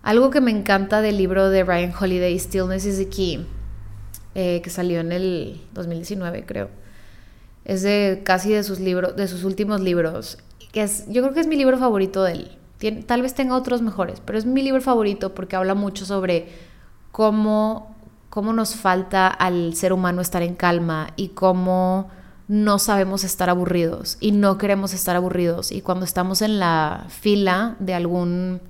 algo 0.03 0.29
que 0.29 0.39
me 0.39 0.51
encanta 0.51 1.01
del 1.01 1.17
libro 1.17 1.49
de 1.49 1.63
Ryan 1.63 1.93
Holiday, 1.99 2.37
Stillness 2.39 2.85
is 2.85 2.97
the 2.97 3.09
Key, 3.09 3.45
eh, 4.35 4.61
que 4.63 4.69
salió 4.69 5.01
en 5.01 5.11
el 5.11 5.61
2019, 5.73 6.45
creo. 6.45 6.69
Es 7.65 7.81
de 7.81 8.21
casi 8.23 8.53
de 8.53 8.63
sus 8.63 8.79
libros, 8.79 9.15
de 9.15 9.27
sus 9.27 9.43
últimos 9.43 9.81
libros. 9.81 10.37
Que 10.71 10.83
es, 10.83 11.05
yo 11.09 11.23
creo 11.23 11.33
que 11.33 11.41
es 11.41 11.47
mi 11.47 11.55
libro 11.55 11.77
favorito 11.77 12.23
de 12.23 12.33
él 12.33 12.57
tal 13.05 13.21
vez 13.21 13.33
tenga 13.33 13.55
otros 13.55 13.81
mejores, 13.81 14.21
pero 14.25 14.37
es 14.37 14.45
mi 14.45 14.61
libro 14.61 14.81
favorito 14.81 15.33
porque 15.33 15.55
habla 15.55 15.75
mucho 15.75 16.05
sobre 16.05 16.49
cómo, 17.11 17.95
cómo 18.29 18.53
nos 18.53 18.75
falta 18.75 19.27
al 19.27 19.75
ser 19.75 19.93
humano 19.93 20.21
estar 20.21 20.41
en 20.41 20.55
calma 20.55 21.11
y 21.15 21.29
cómo 21.29 22.09
no 22.47 22.77
sabemos 22.77 23.23
estar 23.23 23.49
aburridos 23.49 24.17
y 24.19 24.31
no 24.31 24.57
queremos 24.57 24.93
estar 24.93 25.15
aburridos. 25.15 25.71
Y 25.71 25.81
cuando 25.81 26.05
estamos 26.05 26.41
en 26.41 26.59
la 26.59 27.05
fila 27.09 27.75
de 27.79 27.93
algún, 27.93 28.61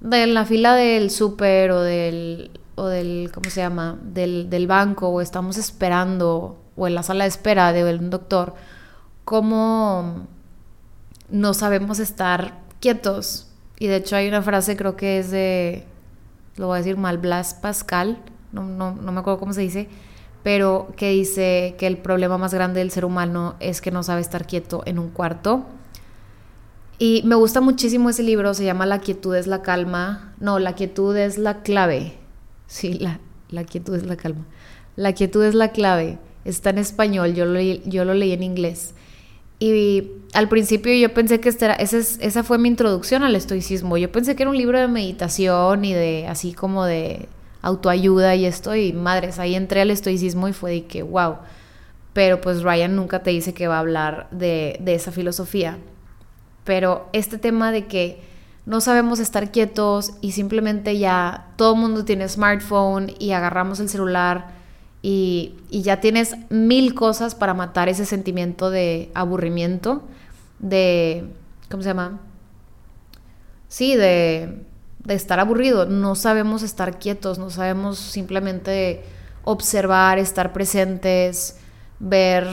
de 0.00 0.26
la 0.26 0.44
fila 0.44 0.74
del 0.74 1.10
súper 1.10 1.70
o 1.70 1.80
del, 1.80 2.50
o 2.74 2.86
del, 2.86 3.30
¿cómo 3.32 3.48
se 3.48 3.60
llama? 3.60 3.98
Del, 4.02 4.50
del 4.50 4.66
banco 4.66 5.08
o 5.08 5.20
estamos 5.20 5.56
esperando 5.56 6.58
o 6.76 6.86
en 6.86 6.94
la 6.94 7.02
sala 7.02 7.24
de 7.24 7.28
espera 7.28 7.72
de 7.72 7.84
un 7.94 8.10
doctor, 8.10 8.54
cómo 9.24 10.26
no 11.30 11.54
sabemos 11.54 11.98
estar 11.98 12.61
quietos. 12.82 13.46
Y 13.78 13.86
de 13.86 13.96
hecho 13.96 14.16
hay 14.16 14.28
una 14.28 14.42
frase, 14.42 14.76
creo 14.76 14.96
que 14.96 15.18
es 15.18 15.30
de, 15.30 15.84
lo 16.56 16.66
voy 16.66 16.74
a 16.74 16.78
decir 16.78 16.98
mal, 16.98 17.16
Blas 17.16 17.54
Pascal, 17.54 18.18
no, 18.52 18.64
no, 18.64 18.94
no 18.94 19.12
me 19.12 19.20
acuerdo 19.20 19.38
cómo 19.40 19.54
se 19.54 19.62
dice, 19.62 19.88
pero 20.42 20.92
que 20.96 21.10
dice 21.10 21.76
que 21.78 21.86
el 21.86 21.96
problema 21.96 22.36
más 22.36 22.52
grande 22.52 22.80
del 22.80 22.90
ser 22.90 23.04
humano 23.04 23.54
es 23.60 23.80
que 23.80 23.90
no 23.90 24.02
sabe 24.02 24.20
estar 24.20 24.46
quieto 24.46 24.82
en 24.84 24.98
un 24.98 25.08
cuarto. 25.08 25.64
Y 26.98 27.22
me 27.24 27.34
gusta 27.34 27.60
muchísimo 27.60 28.10
ese 28.10 28.22
libro, 28.22 28.52
se 28.54 28.64
llama 28.64 28.86
La 28.86 29.00
quietud 29.00 29.34
es 29.34 29.46
la 29.46 29.62
calma. 29.62 30.34
No, 30.38 30.58
la 30.58 30.74
quietud 30.74 31.16
es 31.16 31.38
la 31.38 31.62
clave. 31.62 32.18
Sí, 32.66 32.94
la, 32.94 33.18
la 33.50 33.64
quietud 33.64 33.94
es 33.96 34.04
la 34.04 34.16
calma. 34.16 34.44
La 34.96 35.12
quietud 35.12 35.42
es 35.44 35.54
la 35.54 35.68
clave. 35.68 36.18
Está 36.44 36.70
en 36.70 36.78
español, 36.78 37.34
yo 37.34 37.44
lo, 37.44 37.60
yo 37.60 38.04
lo 38.04 38.14
leí 38.14 38.32
en 38.32 38.42
inglés. 38.42 38.94
Y 39.62 40.10
al 40.32 40.48
principio 40.48 40.92
yo 40.92 41.14
pensé 41.14 41.38
que 41.38 41.48
este 41.48 41.66
era, 41.66 41.74
esa 41.74 42.42
fue 42.42 42.58
mi 42.58 42.68
introducción 42.68 43.22
al 43.22 43.36
estoicismo. 43.36 43.96
Yo 43.96 44.10
pensé 44.10 44.34
que 44.34 44.42
era 44.42 44.50
un 44.50 44.56
libro 44.56 44.76
de 44.76 44.88
meditación 44.88 45.84
y 45.84 45.94
de 45.94 46.26
así 46.26 46.52
como 46.52 46.84
de 46.84 47.28
autoayuda 47.60 48.34
y 48.34 48.44
esto. 48.44 48.74
Y 48.74 48.92
madres, 48.92 49.38
ahí 49.38 49.54
entré 49.54 49.82
al 49.82 49.92
estoicismo 49.92 50.48
y 50.48 50.52
fue 50.52 50.72
de 50.72 50.86
que, 50.86 51.04
wow. 51.04 51.36
Pero 52.12 52.40
pues 52.40 52.64
Ryan 52.64 52.96
nunca 52.96 53.22
te 53.22 53.30
dice 53.30 53.54
que 53.54 53.68
va 53.68 53.76
a 53.76 53.78
hablar 53.78 54.26
de, 54.32 54.78
de 54.80 54.96
esa 54.96 55.12
filosofía. 55.12 55.78
Pero 56.64 57.08
este 57.12 57.38
tema 57.38 57.70
de 57.70 57.86
que 57.86 58.20
no 58.66 58.80
sabemos 58.80 59.20
estar 59.20 59.52
quietos 59.52 60.14
y 60.20 60.32
simplemente 60.32 60.98
ya 60.98 61.52
todo 61.54 61.74
el 61.74 61.80
mundo 61.80 62.04
tiene 62.04 62.28
smartphone 62.28 63.12
y 63.20 63.30
agarramos 63.30 63.78
el 63.78 63.88
celular 63.88 64.60
y, 65.02 65.54
ya 65.70 66.00
tienes 66.00 66.36
mil 66.48 66.94
cosas 66.94 67.34
para 67.34 67.54
matar 67.54 67.88
ese 67.88 68.06
sentimiento 68.06 68.70
de 68.70 69.10
aburrimiento, 69.14 70.02
de, 70.60 71.24
¿cómo 71.68 71.82
se 71.82 71.88
llama? 71.88 72.20
Sí, 73.66 73.96
de, 73.96 74.64
de 75.04 75.14
estar 75.14 75.40
aburrido. 75.40 75.86
No 75.86 76.14
sabemos 76.14 76.62
estar 76.62 77.00
quietos, 77.00 77.38
no 77.38 77.50
sabemos 77.50 77.98
simplemente 77.98 79.02
observar, 79.44 80.18
estar 80.18 80.52
presentes, 80.52 81.58
ver, 81.98 82.46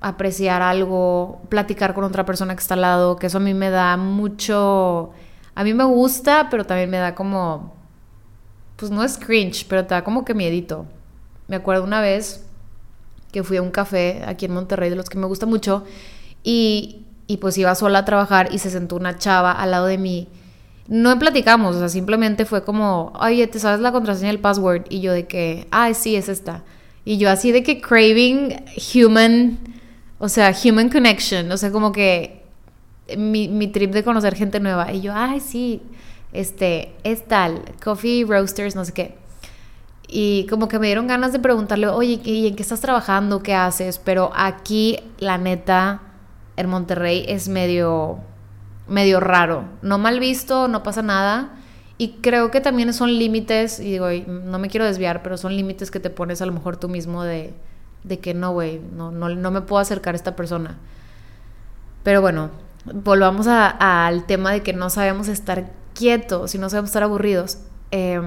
apreciar 0.00 0.62
algo, 0.62 1.42
platicar 1.48 1.94
con 1.94 2.02
otra 2.02 2.26
persona 2.26 2.56
que 2.56 2.60
está 2.60 2.74
al 2.74 2.80
lado, 2.80 3.16
que 3.16 3.28
eso 3.28 3.38
a 3.38 3.40
mí 3.40 3.54
me 3.54 3.70
da 3.70 3.96
mucho... 3.96 5.12
A 5.54 5.62
mí 5.62 5.72
me 5.72 5.84
gusta, 5.84 6.48
pero 6.50 6.66
también 6.66 6.90
me 6.90 6.98
da 6.98 7.14
como... 7.14 7.72
Pues 8.76 8.90
no 8.90 9.04
es 9.04 9.16
cringe, 9.16 9.64
pero 9.68 9.86
te 9.86 9.94
da 9.94 10.02
como 10.02 10.24
que 10.24 10.34
miedito. 10.34 10.86
Me 11.48 11.56
acuerdo 11.56 11.84
una 11.84 12.00
vez 12.00 12.44
que 13.32 13.42
fui 13.42 13.56
a 13.56 13.62
un 13.62 13.70
café 13.70 14.22
aquí 14.26 14.46
en 14.46 14.52
Monterrey, 14.52 14.90
de 14.90 14.96
los 14.96 15.08
que 15.08 15.18
me 15.18 15.26
gusta 15.26 15.46
mucho, 15.46 15.84
y, 16.42 17.04
y 17.26 17.38
pues 17.38 17.58
iba 17.58 17.74
sola 17.74 18.00
a 18.00 18.04
trabajar 18.04 18.48
y 18.52 18.58
se 18.58 18.70
sentó 18.70 18.96
una 18.96 19.18
chava 19.18 19.52
al 19.52 19.72
lado 19.72 19.86
de 19.86 19.98
mí. 19.98 20.28
No 20.86 21.18
platicamos, 21.18 21.76
o 21.76 21.78
sea, 21.78 21.88
simplemente 21.88 22.44
fue 22.44 22.62
como, 22.62 23.12
oye, 23.18 23.46
¿te 23.46 23.58
sabes 23.58 23.80
la 23.80 23.90
contraseña 23.90 24.28
del 24.28 24.38
password? 24.38 24.84
Y 24.90 25.00
yo 25.00 25.12
de 25.12 25.26
que, 25.26 25.66
ah, 25.70 25.92
sí, 25.94 26.14
es 26.14 26.28
esta. 26.28 26.62
Y 27.04 27.18
yo 27.18 27.30
así 27.30 27.52
de 27.52 27.62
que 27.62 27.80
craving 27.80 28.64
human, 28.94 29.58
o 30.18 30.28
sea, 30.28 30.54
human 30.64 30.88
connection, 30.88 31.50
o 31.50 31.56
sea, 31.56 31.70
como 31.70 31.90
que 31.90 32.42
mi, 33.16 33.48
mi 33.48 33.68
trip 33.68 33.92
de 33.92 34.04
conocer 34.04 34.34
gente 34.34 34.60
nueva. 34.60 34.92
Y 34.92 35.00
yo, 35.00 35.12
ay, 35.14 35.40
sí, 35.40 35.82
este, 36.32 36.92
es 37.02 37.26
tal, 37.26 37.62
coffee 37.82 38.24
roasters, 38.24 38.74
no 38.74 38.84
sé 38.84 38.92
qué. 38.92 39.23
Y 40.08 40.46
como 40.48 40.68
que 40.68 40.78
me 40.78 40.86
dieron 40.86 41.06
ganas 41.06 41.32
de 41.32 41.38
preguntarle, 41.38 41.88
oye, 41.88 42.20
¿y 42.24 42.46
en 42.46 42.56
qué 42.56 42.62
estás 42.62 42.80
trabajando? 42.80 43.42
¿Qué 43.42 43.54
haces? 43.54 43.98
Pero 43.98 44.30
aquí, 44.34 45.00
la 45.18 45.38
neta, 45.38 46.02
en 46.56 46.68
Monterrey 46.68 47.24
es 47.28 47.48
medio, 47.48 48.18
medio 48.86 49.20
raro. 49.20 49.64
No 49.82 49.98
mal 49.98 50.20
visto, 50.20 50.68
no 50.68 50.82
pasa 50.82 51.02
nada. 51.02 51.52
Y 51.96 52.16
creo 52.20 52.50
que 52.50 52.60
también 52.60 52.92
son 52.92 53.18
límites, 53.18 53.78
y 53.78 53.92
digo, 53.92 54.08
no 54.26 54.58
me 54.58 54.68
quiero 54.68 54.84
desviar, 54.84 55.22
pero 55.22 55.36
son 55.36 55.56
límites 55.56 55.90
que 55.90 56.00
te 56.00 56.10
pones 56.10 56.42
a 56.42 56.46
lo 56.46 56.52
mejor 56.52 56.76
tú 56.76 56.88
mismo 56.88 57.22
de, 57.22 57.54
de 58.02 58.18
que 58.18 58.34
no, 58.34 58.52
güey, 58.52 58.80
no, 58.94 59.12
no, 59.12 59.28
no, 59.28 59.50
me 59.50 59.60
puedo 59.60 59.80
acercar 59.80 60.14
a 60.14 60.16
esta 60.16 60.34
persona. 60.34 60.76
Pero 62.02 62.20
bueno, 62.20 62.50
volvamos 62.84 63.46
al 63.46 64.26
tema 64.26 64.52
de 64.52 64.62
que 64.62 64.72
no 64.72 64.90
sabemos 64.90 65.28
estar 65.28 65.70
quietos 65.94 66.54
y 66.54 66.58
no 66.58 66.68
sabemos 66.68 66.90
estar 66.90 67.04
aburridos. 67.04 67.58
Eh, 67.92 68.20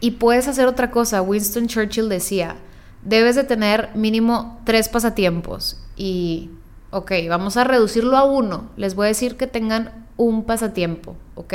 y 0.00 0.12
puedes 0.12 0.48
hacer 0.48 0.66
otra 0.66 0.90
cosa. 0.90 1.22
Winston 1.22 1.66
Churchill 1.66 2.08
decía, 2.08 2.56
debes 3.04 3.36
de 3.36 3.44
tener 3.44 3.90
mínimo 3.94 4.60
tres 4.64 4.88
pasatiempos. 4.88 5.78
Y, 5.96 6.50
ok, 6.90 7.12
vamos 7.28 7.56
a 7.56 7.64
reducirlo 7.64 8.16
a 8.16 8.24
uno. 8.24 8.70
Les 8.76 8.94
voy 8.94 9.06
a 9.06 9.08
decir 9.08 9.36
que 9.36 9.46
tengan 9.46 10.06
un 10.16 10.44
pasatiempo, 10.44 11.16
¿ok? 11.34 11.54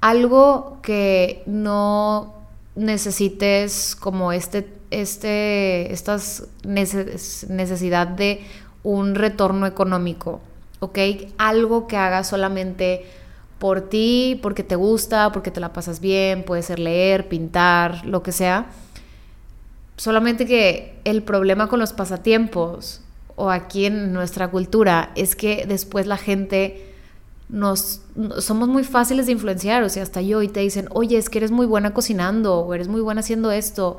algo 0.00 0.78
que 0.80 1.42
no 1.44 2.34
necesites 2.76 3.96
como 3.96 4.30
este, 4.32 4.72
este, 4.90 5.92
estas 5.92 6.44
necesidad 6.62 8.06
de 8.06 8.46
un 8.84 9.16
retorno 9.16 9.66
económico, 9.66 10.40
¿ok? 10.78 10.98
Algo 11.36 11.88
que 11.88 11.96
haga 11.96 12.22
solamente 12.22 13.04
por 13.60 13.82
ti, 13.82 14.40
porque 14.42 14.64
te 14.64 14.74
gusta, 14.74 15.30
porque 15.32 15.50
te 15.50 15.60
la 15.60 15.72
pasas 15.72 16.00
bien, 16.00 16.44
puede 16.44 16.62
ser 16.62 16.78
leer, 16.78 17.28
pintar, 17.28 18.04
lo 18.06 18.22
que 18.22 18.32
sea. 18.32 18.70
Solamente 19.96 20.46
que 20.46 20.98
el 21.04 21.22
problema 21.22 21.68
con 21.68 21.78
los 21.78 21.92
pasatiempos 21.92 23.02
o 23.36 23.50
aquí 23.50 23.84
en 23.84 24.14
nuestra 24.14 24.50
cultura 24.50 25.12
es 25.14 25.36
que 25.36 25.66
después 25.68 26.06
la 26.06 26.16
gente 26.16 26.86
nos 27.50 28.00
somos 28.38 28.68
muy 28.68 28.82
fáciles 28.82 29.26
de 29.26 29.32
influenciar, 29.32 29.82
o 29.82 29.90
sea, 29.90 30.04
hasta 30.04 30.22
yo 30.22 30.40
y 30.40 30.48
te 30.48 30.60
dicen, 30.60 30.88
"Oye, 30.92 31.18
es 31.18 31.28
que 31.28 31.38
eres 31.38 31.50
muy 31.50 31.66
buena 31.66 31.92
cocinando 31.92 32.60
o 32.60 32.72
eres 32.72 32.88
muy 32.88 33.02
buena 33.02 33.20
haciendo 33.20 33.50
esto." 33.50 33.98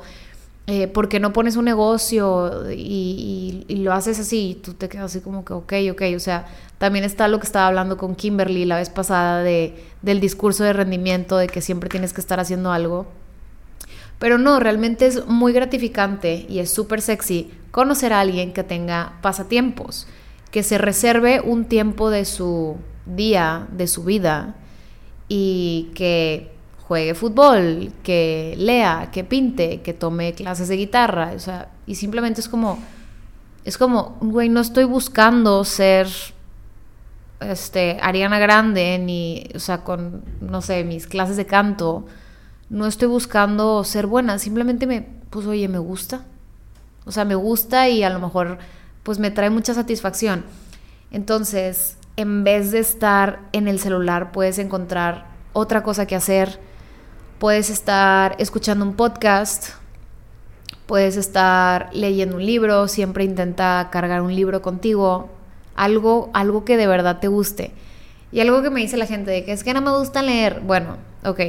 Eh, 0.68 0.86
¿por 0.86 1.08
qué 1.08 1.18
no 1.18 1.32
pones 1.32 1.56
un 1.56 1.64
negocio 1.64 2.70
y, 2.70 3.64
lo 3.68 3.92
haces 3.92 4.20
así? 4.20 4.50
Y 4.50 4.54
tú 4.54 4.74
te 4.74 4.88
quedas 4.88 5.06
así 5.06 5.20
como 5.20 5.44
que, 5.44 5.52
ok, 5.52 5.72
ok. 5.90 6.02
O 6.14 6.20
sea, 6.20 6.46
también 6.78 7.04
está 7.04 7.26
lo 7.26 7.40
que 7.40 7.46
estaba 7.46 7.66
hablando 7.66 7.96
con 7.96 8.14
Kimberly 8.14 8.64
la 8.64 8.76
vez 8.76 8.88
pasada 8.88 9.42
de, 9.42 9.74
del 10.02 10.20
discurso 10.20 10.62
de 10.62 10.72
rendimiento, 10.72 11.36
de 11.36 11.48
que 11.48 11.60
siempre 11.60 11.88
tienes 11.88 12.12
que 12.12 12.20
estar 12.20 12.38
haciendo 12.38 12.70
algo. 12.70 13.06
Pero 14.20 14.38
no, 14.38 14.60
realmente 14.60 15.06
es 15.06 15.26
muy 15.26 15.52
gratificante 15.52 16.46
y 16.48 16.60
es 16.60 16.70
súper 16.70 17.02
sexy 17.02 17.50
conocer 17.72 18.12
a 18.12 18.20
alguien 18.20 18.52
que 18.52 18.62
tenga 18.62 19.14
pasatiempos, 19.20 20.06
que 20.52 20.62
se 20.62 20.78
reserve 20.78 21.40
un 21.40 21.64
tiempo 21.64 22.08
de 22.08 22.24
su 22.24 22.76
día, 23.04 23.66
de 23.72 23.88
su 23.88 24.04
vida 24.04 24.54
y 25.28 25.90
que 25.94 26.52
juegue 26.92 27.14
fútbol, 27.14 27.90
que 28.02 28.54
lea, 28.58 29.08
que 29.10 29.24
pinte, 29.24 29.80
que 29.80 29.94
tome 29.94 30.34
clases 30.34 30.68
de 30.68 30.76
guitarra, 30.76 31.32
o 31.34 31.38
sea, 31.38 31.70
y 31.86 31.94
simplemente 31.94 32.42
es 32.42 32.50
como, 32.50 32.78
es 33.64 33.78
como, 33.78 34.18
güey, 34.20 34.50
no 34.50 34.60
estoy 34.60 34.84
buscando 34.84 35.64
ser, 35.64 36.06
este, 37.40 37.98
Ariana 38.02 38.38
Grande, 38.38 38.98
ni, 38.98 39.48
o 39.54 39.58
sea, 39.58 39.84
con, 39.84 40.22
no 40.42 40.60
sé, 40.60 40.84
mis 40.84 41.06
clases 41.06 41.38
de 41.38 41.46
canto, 41.46 42.04
no 42.68 42.86
estoy 42.86 43.08
buscando 43.08 43.84
ser 43.84 44.06
buena, 44.06 44.38
simplemente 44.38 44.86
me, 44.86 45.08
pues, 45.30 45.46
oye, 45.46 45.66
me 45.68 45.78
gusta, 45.78 46.26
o 47.06 47.10
sea, 47.10 47.24
me 47.24 47.36
gusta 47.36 47.88
y 47.88 48.02
a 48.02 48.10
lo 48.10 48.18
mejor, 48.18 48.58
pues, 49.02 49.18
me 49.18 49.30
trae 49.30 49.48
mucha 49.48 49.72
satisfacción. 49.72 50.44
Entonces, 51.10 51.96
en 52.16 52.44
vez 52.44 52.70
de 52.70 52.80
estar 52.80 53.48
en 53.52 53.66
el 53.66 53.78
celular, 53.78 54.30
puedes 54.30 54.58
encontrar 54.58 55.32
otra 55.54 55.82
cosa 55.82 56.04
que 56.04 56.16
hacer, 56.16 56.60
puedes 57.42 57.70
estar 57.70 58.36
escuchando 58.38 58.84
un 58.84 58.94
podcast, 58.94 59.70
puedes 60.86 61.16
estar 61.16 61.90
leyendo 61.92 62.36
un 62.36 62.46
libro, 62.46 62.86
siempre 62.86 63.24
intenta 63.24 63.88
cargar 63.90 64.22
un 64.22 64.32
libro 64.32 64.62
contigo, 64.62 65.28
algo, 65.74 66.30
algo 66.34 66.64
que 66.64 66.76
de 66.76 66.86
verdad 66.86 67.18
te 67.18 67.26
guste. 67.26 67.72
Y 68.30 68.38
algo 68.38 68.62
que 68.62 68.70
me 68.70 68.78
dice 68.78 68.96
la 68.96 69.06
gente 69.06 69.32
de 69.32 69.44
que 69.44 69.50
es 69.50 69.64
que 69.64 69.74
no 69.74 69.80
me 69.80 69.90
gusta 69.90 70.22
leer, 70.22 70.60
bueno, 70.60 70.98
ok, 71.24 71.40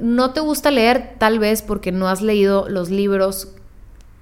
no 0.00 0.32
te 0.32 0.40
gusta 0.40 0.72
leer 0.72 1.14
tal 1.18 1.38
vez 1.38 1.62
porque 1.62 1.92
no 1.92 2.08
has 2.08 2.20
leído 2.20 2.68
los 2.68 2.90
libros 2.90 3.52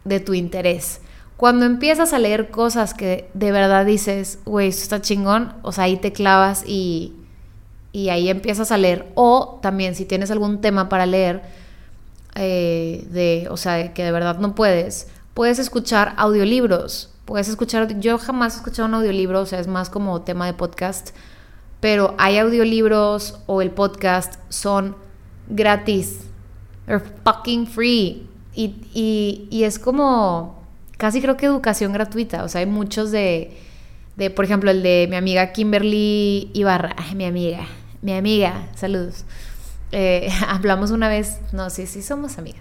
de 0.05 0.21
tu 0.21 0.35
interés. 0.35 1.01
Cuando 1.39 1.65
empiezas 1.65 2.13
a 2.13 2.19
leer 2.19 2.51
cosas 2.51 2.93
que 2.93 3.31
de 3.33 3.53
verdad 3.53 3.87
dices, 3.87 4.39
güey, 4.45 4.69
esto 4.69 4.83
está 4.83 5.01
chingón, 5.01 5.55
o 5.63 5.73
sea, 5.73 5.85
ahí 5.85 5.97
te 5.97 6.13
clavas 6.13 6.63
y, 6.67 7.22
y 7.93 8.09
ahí 8.09 8.29
empiezas 8.29 8.73
a 8.73 8.79
leer. 8.79 9.11
O 9.15 9.59
también 9.63 9.95
si 9.95 10.05
tienes 10.05 10.31
algún 10.31 10.61
tema 10.61 10.89
para 10.89 11.07
leer, 11.07 11.43
eh, 12.35 13.07
de, 13.11 13.47
o 13.51 13.57
sea, 13.57 13.93
que 13.93 14.03
de 14.05 14.13
verdad 14.13 14.39
no 14.39 14.55
puedes, 14.55 15.09
puedes 15.35 15.59
escuchar 15.59 16.15
audiolibros. 16.17 17.11
Puedes 17.25 17.49
escuchar, 17.49 18.01
yo 18.01 18.19
jamás 18.19 18.55
he 18.55 18.57
escuchado 18.57 18.89
un 18.89 18.95
audiolibro, 18.95 19.41
o 19.41 19.47
sea, 19.47 19.61
es 19.61 19.69
más 19.69 19.89
como 19.91 20.23
tema 20.23 20.47
de 20.47 20.55
podcast, 20.55 21.11
pero 21.81 22.15
hay 22.19 22.39
audiolibros 22.39 23.39
o 23.47 23.63
el 23.63 23.71
podcast 23.71 24.35
son 24.49 24.97
gratis. 25.49 26.21
They're 26.87 27.05
fucking 27.25 27.67
free. 27.67 28.29
Y, 28.55 28.75
y, 28.93 29.49
y 29.51 29.65
es 29.65 29.79
como 29.79 30.63
casi 31.03 31.21
creo 31.21 31.37
que 31.37 31.47
educación 31.47 31.93
gratuita. 31.93 32.45
O 32.45 32.49
sea, 32.49 32.61
hay 32.61 32.67
muchos 32.67 33.11
de, 33.11 33.57
de 34.17 34.31
por 34.31 34.45
ejemplo, 34.45 34.71
el 34.71 34.83
de 34.83 35.07
mi 35.11 35.17
amiga 35.17 35.53
Kimberly 35.53 36.51
Ibarra. 36.55 36.95
mi 37.17 37.25
amiga, 37.25 37.67
mi 38.03 38.13
amiga, 38.13 38.69
saludos. 38.75 39.25
Eh, 39.93 40.29
hablamos 40.49 40.91
una 40.91 41.09
vez, 41.09 41.39
no 41.53 41.71
sé 41.71 41.87
si 41.87 42.03
somos 42.03 42.39
amigas. 42.39 42.61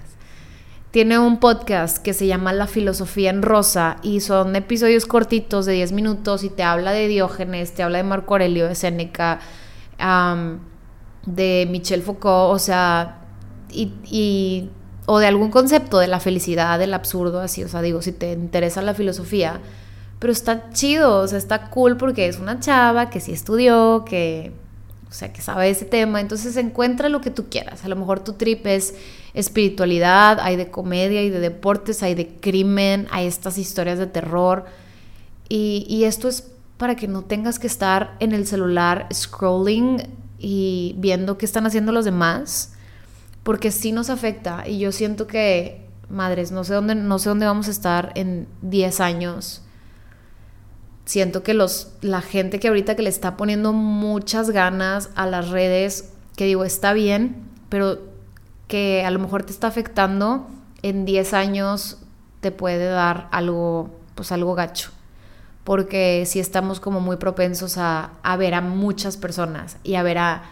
Tiene 0.92 1.20
un 1.20 1.40
podcast 1.40 1.98
que 1.98 2.14
se 2.14 2.28
llama 2.28 2.52
La 2.52 2.68
Filosofía 2.68 3.30
en 3.30 3.42
Rosa 3.42 3.98
y 4.04 4.20
son 4.20 4.56
episodios 4.56 5.06
cortitos 5.06 5.66
de 5.66 5.74
10 5.74 5.94
minutos 5.94 6.44
y 6.44 6.50
te 6.50 6.64
habla 6.64 6.92
de 6.92 7.08
Diógenes, 7.08 7.74
te 7.74 7.84
habla 7.84 8.00
de 8.00 8.04
Marco 8.04 8.34
Aurelio, 8.34 8.68
de 8.68 8.76
Séneca, 8.76 9.40
de 11.26 11.68
Michel 11.70 12.02
Foucault, 12.02 12.54
o 12.54 12.60
sea, 12.60 13.22
y 13.70 14.70
o 15.06 15.20
de 15.20 15.28
algún 15.28 15.50
concepto 15.50 16.00
de 16.00 16.08
la 16.08 16.20
felicidad, 16.20 16.80
del 16.80 16.94
absurdo, 16.94 17.42
así, 17.42 17.64
o 17.64 17.68
sea, 17.68 17.82
digo, 17.82 18.02
si 18.02 18.12
te 18.12 18.34
interesa 18.34 18.82
la 18.82 18.94
filosofía, 18.94 19.60
pero 20.20 20.32
está 20.32 20.70
chido, 20.72 21.20
o 21.20 21.28
sea, 21.28 21.38
está 21.38 21.70
cool 21.70 21.98
porque 21.98 22.28
es 22.28 22.40
una 22.40 22.60
chava 22.60 23.10
que 23.10 23.20
sí 23.20 23.32
estudió, 23.32 24.06
que, 24.06 24.54
o 25.12 25.14
sea, 25.14 25.32
que 25.34 25.42
sabe 25.42 25.70
ese 25.70 25.84
tema, 25.84 26.22
entonces 26.22 26.56
encuentra 26.56 27.10
lo 27.10 27.20
que 27.20 27.30
tú 27.30 27.50
quieras, 27.50 27.84
a 27.84 27.90
lo 27.90 27.98
mejor 27.98 28.22
tu 28.22 28.34
trip 28.34 28.66
es 28.66 28.96
espiritualidad, 29.34 30.40
hay 30.40 30.56
de 30.56 30.72
comedia, 30.72 31.20
hay 31.20 31.30
de 31.30 31.42
deportes, 31.42 32.02
hay 32.02 32.16
de 32.16 32.30
crimen, 32.30 33.08
hay 33.12 33.28
estas 33.28 33.58
historias 33.58 34.00
de 34.00 34.08
terror, 34.08 34.66
y, 35.50 35.86
y 35.90 36.06
esto 36.06 36.30
es 36.30 36.48
para 36.78 36.96
que 36.96 37.08
no 37.08 37.24
tengas 37.24 37.60
que 37.60 37.68
estar 37.68 38.16
en 38.20 38.32
el 38.32 38.48
celular 38.48 39.08
scrolling 39.14 40.02
y 40.40 40.96
viendo 40.98 41.38
qué 41.38 41.46
están 41.46 41.68
haciendo 41.68 41.92
los 41.92 42.06
demás, 42.06 42.74
porque 43.44 43.70
sí 43.70 43.92
nos 43.92 44.10
afecta. 44.10 44.68
Y 44.68 44.80
yo 44.80 44.92
siento 44.92 45.28
que, 45.28 45.86
madres, 46.10 46.52
no 46.52 46.64
sé 46.64 46.74
dónde, 46.74 46.96
no 46.96 47.20
sé 47.20 47.30
dónde 47.30 47.46
vamos 47.46 47.68
a 47.68 47.72
estar 47.72 48.12
en 48.16 48.48
10 48.62 49.00
años. 49.00 49.62
Siento 51.12 51.44
que 51.44 51.54
los, 51.54 51.90
la 52.00 52.22
gente 52.22 52.58
que 52.58 52.70
ahorita 52.70 52.96
que 52.96 53.02
le 53.02 53.10
está 53.10 53.36
poniendo 53.36 53.74
muchas 53.74 54.50
ganas 54.50 55.10
a 55.16 55.26
las 55.26 55.50
redes, 55.50 56.14
que 56.38 56.46
digo, 56.46 56.64
está 56.64 56.94
bien, 56.94 57.36
pero 57.68 58.00
que 58.70 59.04
a 59.06 59.12
lo 59.12 59.20
mejor 59.20 59.44
te 59.44 59.52
está 59.52 59.68
afectando, 59.68 60.48
en 60.84 61.04
10 61.04 61.34
años 61.34 61.98
te 62.40 62.54
puede 62.54 62.86
dar 62.86 63.28
algo, 63.34 63.90
pues 64.16 64.32
algo 64.32 64.56
gacho. 64.56 64.92
Porque 65.66 66.24
si 66.26 66.40
estamos 66.40 66.80
como 66.80 67.02
muy 67.02 67.18
propensos 67.18 67.78
a, 67.78 68.12
a 68.24 68.38
ver 68.38 68.54
a 68.54 68.62
muchas 68.62 69.18
personas 69.18 69.76
y 69.84 69.96
a 69.96 70.04
ver 70.04 70.18
a 70.18 70.44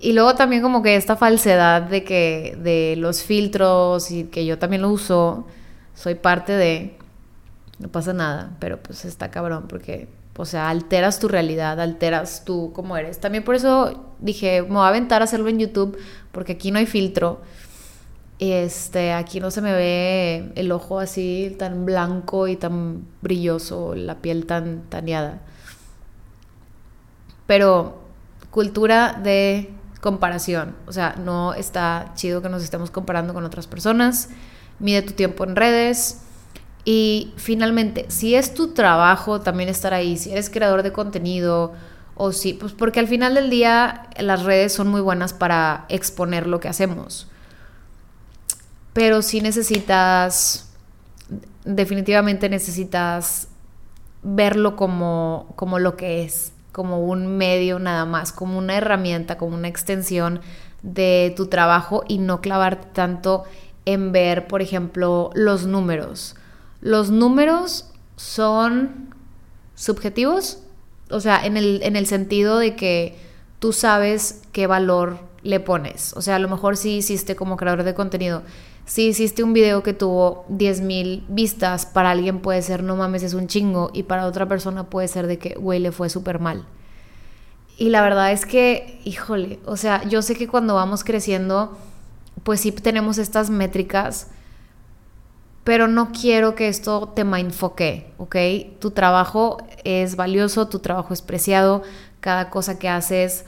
y 0.00 0.14
luego 0.14 0.34
también 0.34 0.62
como 0.62 0.82
que 0.82 0.96
esta 0.96 1.14
falsedad 1.14 1.82
de 1.82 2.02
que 2.02 2.58
de 2.60 2.96
los 2.98 3.22
filtros 3.22 4.10
y 4.10 4.24
que 4.24 4.46
yo 4.46 4.58
también 4.58 4.82
lo 4.82 4.88
uso, 4.88 5.46
soy 5.94 6.16
parte 6.16 6.54
de 6.54 6.98
no 7.78 7.88
pasa 7.88 8.12
nada, 8.12 8.56
pero 8.60 8.82
pues 8.82 9.04
está 9.04 9.30
cabrón 9.30 9.66
porque 9.68 10.08
o 10.36 10.44
sea, 10.44 10.68
alteras 10.68 11.20
tu 11.20 11.28
realidad, 11.28 11.80
alteras 11.80 12.44
tú 12.44 12.72
como 12.74 12.96
eres. 12.96 13.20
También 13.20 13.44
por 13.44 13.54
eso 13.54 14.14
dije, 14.18 14.62
me 14.62 14.68
voy 14.68 14.84
a 14.84 14.88
aventar 14.88 15.20
a 15.20 15.24
hacerlo 15.24 15.48
en 15.48 15.60
YouTube 15.60 15.96
porque 16.32 16.52
aquí 16.52 16.70
no 16.70 16.78
hay 16.78 16.86
filtro. 16.86 17.40
Este, 18.40 19.12
aquí 19.12 19.38
no 19.38 19.52
se 19.52 19.62
me 19.62 19.72
ve 19.72 20.52
el 20.56 20.72
ojo 20.72 20.98
así 20.98 21.54
tan 21.56 21.86
blanco 21.86 22.48
y 22.48 22.56
tan 22.56 23.04
brilloso, 23.22 23.94
la 23.94 24.16
piel 24.16 24.46
tan 24.46 24.82
taneada. 24.88 25.40
Pero 27.46 28.02
cultura 28.50 29.20
de 29.22 29.70
comparación. 30.00 30.74
O 30.86 30.92
sea, 30.92 31.14
no 31.16 31.54
está 31.54 32.12
chido 32.16 32.42
que 32.42 32.48
nos 32.48 32.64
estemos 32.64 32.90
comparando 32.90 33.34
con 33.34 33.44
otras 33.44 33.68
personas. 33.68 34.30
Mide 34.80 35.02
tu 35.02 35.12
tiempo 35.12 35.44
en 35.44 35.54
redes. 35.54 36.22
Y 36.84 37.32
finalmente, 37.36 38.06
si 38.08 38.34
es 38.34 38.52
tu 38.54 38.74
trabajo 38.74 39.40
también 39.40 39.68
estar 39.68 39.94
ahí, 39.94 40.16
si 40.16 40.32
eres 40.32 40.50
creador 40.50 40.82
de 40.82 40.92
contenido 40.92 41.72
o 42.14 42.32
si, 42.32 42.52
pues 42.52 42.72
porque 42.72 43.00
al 43.00 43.08
final 43.08 43.34
del 43.34 43.50
día 43.50 44.08
las 44.18 44.42
redes 44.42 44.72
son 44.72 44.88
muy 44.88 45.00
buenas 45.00 45.32
para 45.32 45.86
exponer 45.88 46.46
lo 46.46 46.60
que 46.60 46.68
hacemos. 46.68 47.28
Pero 48.92 49.22
si 49.22 49.40
necesitas, 49.40 50.68
definitivamente 51.64 52.48
necesitas 52.48 53.48
verlo 54.22 54.76
como, 54.76 55.52
como 55.56 55.78
lo 55.78 55.96
que 55.96 56.24
es 56.24 56.52
como 56.74 57.00
un 57.00 57.38
medio 57.38 57.78
nada 57.78 58.04
más, 58.04 58.32
como 58.32 58.58
una 58.58 58.76
herramienta, 58.76 59.38
como 59.38 59.54
una 59.54 59.68
extensión 59.68 60.40
de 60.82 61.32
tu 61.36 61.46
trabajo 61.46 62.02
y 62.08 62.18
no 62.18 62.40
clavarte 62.40 62.88
tanto 62.92 63.44
en 63.86 64.12
ver, 64.12 64.48
por 64.48 64.60
ejemplo, 64.60 65.30
los 65.34 65.66
números. 65.66 66.34
Los 66.84 67.10
números 67.10 67.86
son 68.16 69.08
subjetivos, 69.74 70.58
o 71.10 71.18
sea, 71.18 71.44
en 71.44 71.56
el, 71.56 71.82
en 71.82 71.96
el 71.96 72.06
sentido 72.06 72.58
de 72.58 72.76
que 72.76 73.16
tú 73.58 73.72
sabes 73.72 74.42
qué 74.52 74.66
valor 74.66 75.18
le 75.42 75.60
pones. 75.60 76.12
O 76.12 76.20
sea, 76.20 76.36
a 76.36 76.38
lo 76.38 76.46
mejor 76.46 76.76
si 76.76 76.98
hiciste 76.98 77.36
como 77.36 77.56
creador 77.56 77.84
de 77.84 77.94
contenido, 77.94 78.42
si 78.84 79.06
hiciste 79.06 79.42
un 79.42 79.54
video 79.54 79.82
que 79.82 79.94
tuvo 79.94 80.44
10.000 80.50 81.24
vistas, 81.28 81.86
para 81.86 82.10
alguien 82.10 82.40
puede 82.40 82.60
ser, 82.60 82.82
no 82.82 82.96
mames, 82.96 83.22
es 83.22 83.32
un 83.32 83.48
chingo, 83.48 83.90
y 83.94 84.02
para 84.02 84.26
otra 84.26 84.46
persona 84.46 84.84
puede 84.90 85.08
ser 85.08 85.26
de 85.26 85.38
que, 85.38 85.54
güey, 85.54 85.80
le 85.80 85.90
fue 85.90 86.10
súper 86.10 86.38
mal. 86.38 86.66
Y 87.78 87.88
la 87.88 88.02
verdad 88.02 88.30
es 88.30 88.44
que, 88.44 89.00
híjole, 89.04 89.58
o 89.64 89.78
sea, 89.78 90.04
yo 90.04 90.20
sé 90.20 90.36
que 90.36 90.48
cuando 90.48 90.74
vamos 90.74 91.02
creciendo, 91.02 91.78
pues 92.42 92.60
sí 92.60 92.72
tenemos 92.72 93.16
estas 93.16 93.48
métricas, 93.48 94.28
pero 95.64 95.88
no 95.88 96.12
quiero 96.12 96.54
que 96.54 96.68
esto 96.68 97.08
te 97.16 97.22
enfoque, 97.22 98.12
¿ok? 98.18 98.36
Tu 98.78 98.90
trabajo 98.90 99.58
es 99.82 100.14
valioso, 100.14 100.68
tu 100.68 100.78
trabajo 100.78 101.14
es 101.14 101.22
preciado, 101.22 101.82
cada 102.20 102.50
cosa 102.50 102.78
que 102.78 102.88
haces 102.88 103.46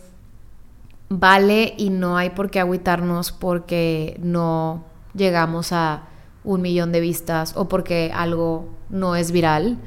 vale 1.08 1.74
y 1.76 1.90
no 1.90 2.16
hay 2.16 2.30
por 2.30 2.50
qué 2.50 2.58
agüitarnos 2.60 3.32
porque 3.32 4.18
no 4.20 4.84
llegamos 5.14 5.72
a 5.72 6.08
un 6.42 6.62
millón 6.62 6.92
de 6.92 7.00
vistas 7.00 7.52
o 7.56 7.68
porque 7.68 8.12
algo 8.14 8.68
no 8.88 9.16
es 9.16 9.32
viral, 9.32 9.78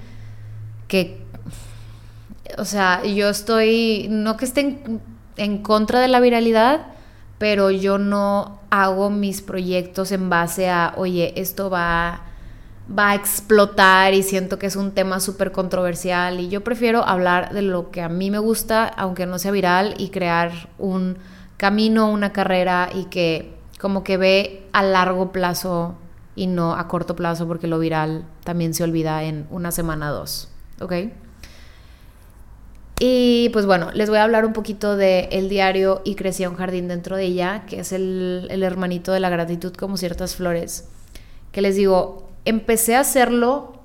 que, 0.88 1.26
o 2.58 2.66
sea, 2.66 3.04
yo 3.04 3.30
estoy, 3.30 4.08
no 4.10 4.38
que 4.38 4.46
esté 4.46 4.84
en, 5.38 5.58
contra 5.60 6.00
de 6.00 6.10
la 6.10 6.20
viralidad, 6.20 6.88
pero 7.38 7.72
yo 7.72 7.98
no 7.98 8.59
hago 8.70 9.10
mis 9.10 9.42
proyectos 9.42 10.12
en 10.12 10.30
base 10.30 10.70
a, 10.70 10.94
oye, 10.98 11.34
esto 11.40 11.70
va, 11.70 12.22
va 12.98 13.12
a 13.12 13.16
explotar 13.16 14.14
y 14.14 14.24
siento 14.24 14.60
que 14.60 14.68
es 14.68 14.76
un 14.76 14.92
tema 14.92 15.20
súper 15.20 15.52
controversial 15.52 16.40
y 16.40 16.50
yo 16.50 16.64
prefiero 16.64 17.04
hablar 17.04 17.54
de 17.54 17.62
lo 17.62 17.92
que 17.92 18.02
a 18.02 18.10
mí 18.10 18.32
me 18.32 18.40
gusta, 18.40 18.88
aunque 18.88 19.26
no 19.26 19.40
sea 19.40 19.52
viral, 19.52 19.96
y 19.98 20.10
crear 20.10 20.70
un 20.78 21.18
camino, 21.58 22.10
una 22.10 22.32
carrera 22.32 22.90
y 22.94 23.06
que 23.06 23.54
como 23.80 24.04
que 24.04 24.18
ve 24.18 24.68
a 24.74 24.84
largo 24.84 25.32
plazo 25.32 25.96
y 26.36 26.48
no 26.48 26.74
a 26.74 26.88
corto 26.88 27.16
plazo 27.16 27.48
porque 27.48 27.68
lo 27.68 27.80
viral 27.80 28.26
también 28.44 28.74
se 28.74 28.84
olvida 28.84 29.24
en 29.24 29.48
una 29.50 29.72
semana 29.72 30.12
o 30.12 30.16
dos, 30.16 30.50
¿ok? 30.80 30.94
Y 33.00 33.50
pues 33.54 33.66
bueno, 33.66 33.92
les 33.94 34.10
voy 34.10 34.20
a 34.20 34.24
hablar 34.24 34.46
un 34.46 34.52
poquito 34.52 34.98
de 34.98 35.30
el 35.32 35.48
diario 35.48 36.02
Y 36.04 36.16
crecía 36.16 36.50
un 36.50 36.56
jardín 36.56 36.90
dentro 36.90 37.16
de 37.16 37.24
ella, 37.26 37.64
que 37.66 37.80
es 37.80 37.94
el, 37.94 38.48
el 38.52 38.62
hermanito 38.62 39.14
de 39.14 39.22
la 39.22 39.30
gratitud 39.30 39.74
como 39.74 39.96
ciertas 39.96 40.36
flores. 40.36 40.90
Que 41.54 41.62
les 41.62 41.78
digo, 41.78 42.30
empecé 42.44 42.96
a 42.96 43.00
hacerlo 43.00 43.80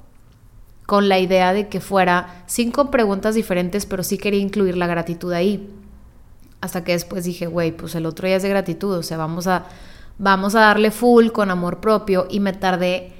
con 0.86 1.08
la 1.08 1.18
idea 1.18 1.52
de 1.52 1.68
que 1.68 1.80
fuera 1.80 2.44
cinco 2.46 2.90
preguntas 2.90 3.34
diferentes, 3.34 3.86
pero 3.86 4.02
sí 4.02 4.18
quería 4.18 4.40
incluir 4.40 4.76
la 4.76 4.86
gratitud 4.86 5.32
ahí. 5.32 5.70
Hasta 6.60 6.82
que 6.82 6.92
después 6.92 7.24
dije, 7.24 7.46
güey, 7.46 7.72
pues 7.72 7.94
el 7.94 8.06
otro 8.06 8.26
día 8.26 8.36
es 8.36 8.42
de 8.42 8.48
gratitud, 8.48 8.96
o 8.96 9.02
sea, 9.02 9.16
vamos 9.16 9.46
a, 9.46 9.66
vamos 10.18 10.54
a 10.54 10.60
darle 10.60 10.90
full 10.90 11.28
con 11.28 11.50
amor 11.50 11.80
propio 11.80 12.26
y 12.30 12.40
me 12.40 12.52
tardé 12.52 13.12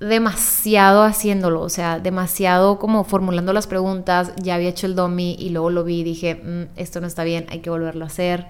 demasiado 0.00 1.02
haciéndolo, 1.02 1.60
o 1.60 1.68
sea, 1.68 1.98
demasiado 2.00 2.78
como 2.78 3.04
formulando 3.04 3.52
las 3.52 3.66
preguntas, 3.66 4.32
ya 4.36 4.54
había 4.54 4.70
hecho 4.70 4.86
el 4.86 4.94
domi 4.94 5.36
y 5.38 5.50
luego 5.50 5.68
lo 5.68 5.84
vi 5.84 6.00
y 6.00 6.04
dije, 6.04 6.36
mm, 6.36 6.78
esto 6.80 7.00
no 7.02 7.06
está 7.06 7.22
bien, 7.22 7.46
hay 7.50 7.60
que 7.60 7.70
volverlo 7.70 8.04
a 8.04 8.08
hacer. 8.08 8.46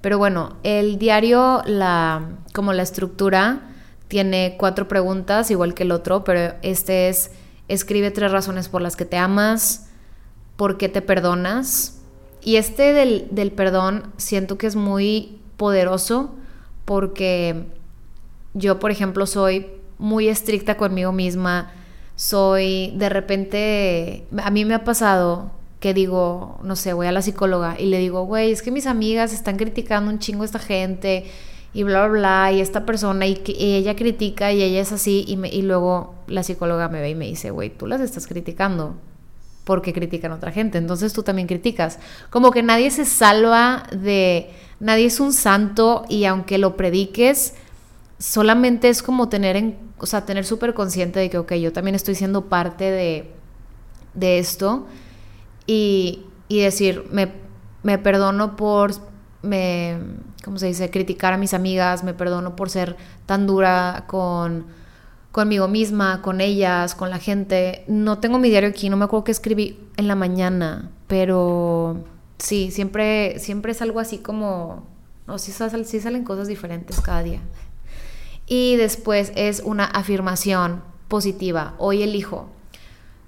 Pero 0.00 0.18
bueno, 0.18 0.56
el 0.62 0.98
diario, 0.98 1.62
la, 1.66 2.28
como 2.54 2.72
la 2.72 2.82
estructura, 2.82 3.68
tiene 4.06 4.56
cuatro 4.58 4.88
preguntas, 4.88 5.50
igual 5.50 5.74
que 5.74 5.82
el 5.82 5.90
otro, 5.90 6.22
pero 6.22 6.54
este 6.62 7.08
es, 7.08 7.32
escribe 7.68 8.10
tres 8.10 8.30
razones 8.30 8.68
por 8.68 8.80
las 8.80 8.94
que 8.94 9.04
te 9.04 9.16
amas, 9.16 9.88
por 10.56 10.78
qué 10.78 10.88
te 10.88 11.02
perdonas. 11.02 12.00
Y 12.42 12.56
este 12.56 12.92
del, 12.92 13.26
del 13.30 13.50
perdón 13.52 14.12
siento 14.18 14.58
que 14.58 14.66
es 14.66 14.76
muy 14.76 15.40
poderoso 15.56 16.34
porque 16.84 17.66
yo, 18.54 18.78
por 18.78 18.90
ejemplo, 18.90 19.26
soy 19.26 19.81
muy 19.98 20.28
estricta 20.28 20.76
conmigo 20.76 21.12
misma, 21.12 21.72
soy 22.16 22.92
de 22.96 23.08
repente, 23.08 24.26
a 24.42 24.50
mí 24.50 24.64
me 24.64 24.74
ha 24.74 24.84
pasado 24.84 25.50
que 25.80 25.94
digo, 25.94 26.60
no 26.62 26.76
sé, 26.76 26.92
voy 26.92 27.08
a 27.08 27.12
la 27.12 27.22
psicóloga 27.22 27.76
y 27.78 27.86
le 27.86 27.98
digo, 27.98 28.24
güey, 28.24 28.52
es 28.52 28.62
que 28.62 28.70
mis 28.70 28.86
amigas 28.86 29.32
están 29.32 29.56
criticando 29.56 30.10
un 30.10 30.20
chingo 30.20 30.42
a 30.42 30.46
esta 30.46 30.60
gente 30.60 31.26
y 31.74 31.82
bla, 31.82 32.06
bla, 32.06 32.18
bla, 32.18 32.52
y 32.52 32.60
esta 32.60 32.86
persona, 32.86 33.26
y, 33.26 33.36
que, 33.36 33.52
ella 33.58 33.96
critica 33.96 34.52
y 34.52 34.62
ella 34.62 34.80
es 34.80 34.92
así, 34.92 35.24
y, 35.26 35.36
me, 35.36 35.48
y 35.48 35.62
luego 35.62 36.14
la 36.28 36.42
psicóloga 36.42 36.88
me 36.88 37.00
ve 37.00 37.10
y 37.10 37.14
me 37.14 37.26
dice, 37.26 37.50
güey, 37.50 37.70
tú 37.70 37.86
las 37.86 38.00
estás 38.00 38.26
criticando 38.26 38.94
porque 39.64 39.92
critican 39.92 40.32
a 40.32 40.36
otra 40.36 40.52
gente, 40.52 40.78
entonces 40.78 41.12
tú 41.12 41.22
también 41.22 41.48
criticas. 41.48 41.98
Como 42.30 42.50
que 42.50 42.62
nadie 42.62 42.90
se 42.90 43.04
salva 43.04 43.84
de, 43.90 44.50
nadie 44.80 45.06
es 45.06 45.18
un 45.18 45.32
santo 45.32 46.04
y 46.08 46.24
aunque 46.24 46.58
lo 46.58 46.76
prediques, 46.76 47.54
solamente 48.22 48.88
es 48.88 49.02
como 49.02 49.28
tener 49.28 49.56
en, 49.56 49.76
o 49.98 50.06
sea, 50.06 50.24
tener 50.24 50.44
súper 50.44 50.74
consciente 50.74 51.18
de 51.18 51.28
que, 51.28 51.38
ok, 51.38 51.54
yo 51.54 51.72
también 51.72 51.96
estoy 51.96 52.14
siendo 52.14 52.46
parte 52.48 52.84
de, 52.84 53.32
de 54.14 54.38
esto 54.38 54.86
y, 55.66 56.24
y 56.46 56.60
decir, 56.60 57.04
me, 57.10 57.32
me 57.82 57.98
perdono 57.98 58.54
por, 58.54 58.92
me 59.42 59.98
¿cómo 60.44 60.58
se 60.58 60.66
dice?, 60.66 60.88
criticar 60.90 61.32
a 61.32 61.36
mis 61.36 61.52
amigas, 61.52 62.04
me 62.04 62.14
perdono 62.14 62.54
por 62.54 62.70
ser 62.70 62.96
tan 63.26 63.46
dura 63.46 64.04
con 64.06 64.66
conmigo 65.32 65.66
misma, 65.66 66.22
con 66.22 66.40
ellas, 66.40 66.94
con 66.94 67.10
la 67.10 67.18
gente. 67.18 67.84
No 67.88 68.18
tengo 68.18 68.38
mi 68.38 68.50
diario 68.50 68.68
aquí, 68.68 68.88
no 68.88 68.96
me 68.96 69.06
acuerdo 69.06 69.24
qué 69.24 69.32
escribí 69.32 69.80
en 69.96 70.06
la 70.06 70.14
mañana, 70.14 70.90
pero 71.08 72.04
sí, 72.38 72.70
siempre, 72.70 73.38
siempre 73.40 73.72
es 73.72 73.82
algo 73.82 73.98
así 73.98 74.18
como, 74.18 74.86
no, 75.26 75.38
sí, 75.38 75.52
sí 75.84 76.00
salen 76.00 76.22
cosas 76.22 76.46
diferentes 76.46 77.00
cada 77.00 77.24
día. 77.24 77.40
Y 78.46 78.76
después 78.76 79.32
es 79.34 79.62
una 79.64 79.84
afirmación 79.84 80.82
positiva, 81.08 81.74
hoy 81.78 82.02
elijo. 82.02 82.48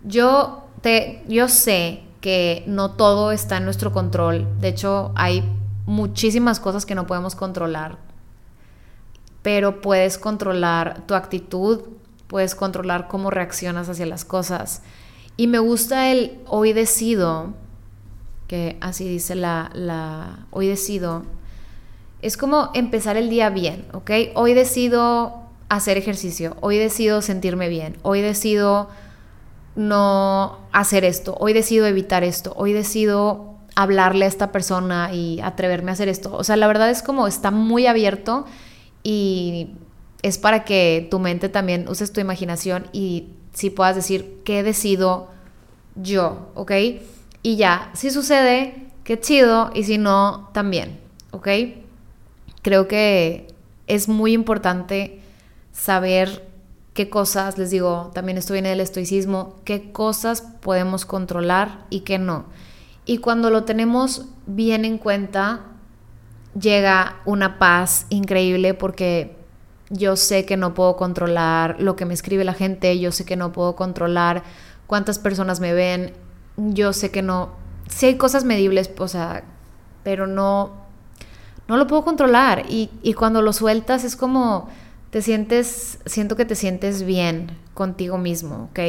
Yo, 0.03 0.65
te, 0.81 1.23
yo 1.29 1.49
sé 1.49 2.03
que 2.21 2.65
no 2.67 2.93
todo 2.93 3.33
está 3.33 3.59
en 3.59 3.65
nuestro 3.65 3.93
control, 3.93 4.49
de 4.61 4.69
hecho 4.69 5.13
hay 5.15 5.45
muchísimas 5.87 6.61
cosas 6.61 6.87
que 6.87 6.95
no 6.95 7.07
podemos 7.07 7.35
controlar, 7.35 7.99
pero 9.43 9.81
puedes 9.83 10.19
controlar 10.19 11.07
tu 11.07 11.15
actitud, 11.15 11.83
puedes 12.27 12.55
controlar 12.55 13.09
cómo 13.09 13.31
reaccionas 13.31 13.89
hacia 13.89 14.07
las 14.07 14.25
cosas. 14.25 14.83
Y 15.37 15.47
me 15.47 15.59
gusta 15.59 16.11
el 16.11 16.41
hoy 16.47 16.73
decido, 16.73 17.53
que 18.49 18.79
así 18.81 19.07
dice 19.09 19.35
la, 19.35 19.71
la 19.75 20.47
hoy 20.51 20.69
decido, 20.69 21.25
es 22.25 22.39
como 22.39 22.71
empezar 22.73 23.19
el 23.19 23.29
día 23.29 23.51
bien, 23.51 23.85
¿ok? 23.93 24.11
Hoy 24.35 24.55
decido 24.55 25.43
hacer 25.69 25.99
ejercicio, 25.99 26.57
hoy 26.63 26.79
decido 26.79 27.21
sentirme 27.21 27.69
bien, 27.69 27.99
hoy 28.01 28.23
decido 28.23 28.89
no 29.77 30.59
hacer 30.73 31.05
esto, 31.05 31.37
hoy 31.39 31.53
decido 31.53 31.87
evitar 31.87 32.25
esto, 32.25 32.55
hoy 32.57 32.73
decido 32.73 33.57
hablarle 33.75 34.25
a 34.25 34.29
esta 34.29 34.53
persona 34.53 35.13
y 35.13 35.39
atreverme 35.43 35.91
a 35.91 35.93
hacer 35.95 36.09
esto. 36.09 36.35
O 36.35 36.45
sea, 36.45 36.57
la 36.57 36.67
verdad 36.67 36.89
es 36.89 37.03
como 37.03 37.27
está 37.27 37.51
muy 37.51 37.87
abierto 37.87 38.47
y 39.03 39.73
es 40.23 40.39
para 40.39 40.65
que 40.65 41.07
tu 41.11 41.19
mente 41.19 41.51
también 41.51 41.87
uses 41.89 42.11
tu 42.11 42.23
imaginación 42.23 42.87
y 42.95 43.29
si 43.53 43.69
puedas 43.69 43.97
decir 43.97 44.41
qué 44.47 44.63
decido 44.63 45.29
yo, 45.95 46.49
¿ok? 46.55 46.73
Y 47.43 47.57
ya, 47.57 47.91
si 47.93 48.11
sucede, 48.11 48.87
qué 49.05 49.21
chido, 49.21 49.71
y 49.75 49.85
si 49.85 49.99
no, 49.99 50.49
también, 50.55 50.99
¿ok? 51.31 51.49
Creo 52.65 52.89
que 52.89 53.47
es 53.89 54.09
muy 54.09 54.33
importante 54.33 55.21
saber 55.71 56.49
qué 56.95 57.11
cosas, 57.11 57.59
les 57.59 57.71
digo, 57.71 58.11
también 58.15 58.39
esto 58.39 58.55
viene 58.55 58.71
del 58.71 58.81
estoicismo, 58.81 59.57
qué 59.65 59.93
cosas 59.93 60.41
podemos 60.63 61.05
controlar 61.05 61.85
y 61.91 62.01
qué 62.01 62.19
no. 62.19 62.47
Y 63.05 63.19
cuando 63.19 63.51
lo 63.51 63.65
tenemos 63.65 64.29
bien 64.47 64.87
en 64.87 64.97
cuenta, 64.97 65.67
llega 66.59 67.17
una 67.27 67.59
paz 67.59 68.07
increíble 68.09 68.73
porque 68.73 69.37
yo 69.91 70.17
sé 70.17 70.47
que 70.47 70.57
no 70.57 70.73
puedo 70.73 70.97
controlar 70.97 71.77
lo 71.81 71.97
que 71.97 72.07
me 72.07 72.15
escribe 72.15 72.45
la 72.45 72.55
gente, 72.55 72.99
yo 72.99 73.13
sé 73.13 73.27
que 73.27 73.37
no 73.37 73.53
puedo 73.53 73.77
controlar 73.77 74.43
cuántas 74.87 75.19
personas 75.19 75.61
me 75.61 75.75
ven, 75.75 76.15
yo 76.57 76.95
sé 76.95 77.11
que 77.11 77.21
no, 77.21 77.51
sí 77.89 78.07
hay 78.07 78.17
cosas 78.17 78.45
medibles, 78.45 78.91
o 78.97 79.07
sea, 79.07 79.45
pero 80.03 80.27
no, 80.27 80.84
no 81.69 81.77
lo 81.77 81.87
puedo 81.87 82.05
controlar. 82.05 82.65
Y, 82.69 82.91
y 83.03 83.15
cuando 83.15 83.43
lo 83.43 83.53
sueltas 83.53 84.05
es 84.05 84.17
como, 84.17 84.69
te 85.11 85.23
sientes, 85.23 85.99
siento 86.07 86.37
que 86.37 86.45
te 86.45 86.55
sientes 86.55 87.05
bien 87.05 87.51
contigo 87.75 88.19
mismo, 88.19 88.69
¿ok? 88.71 88.81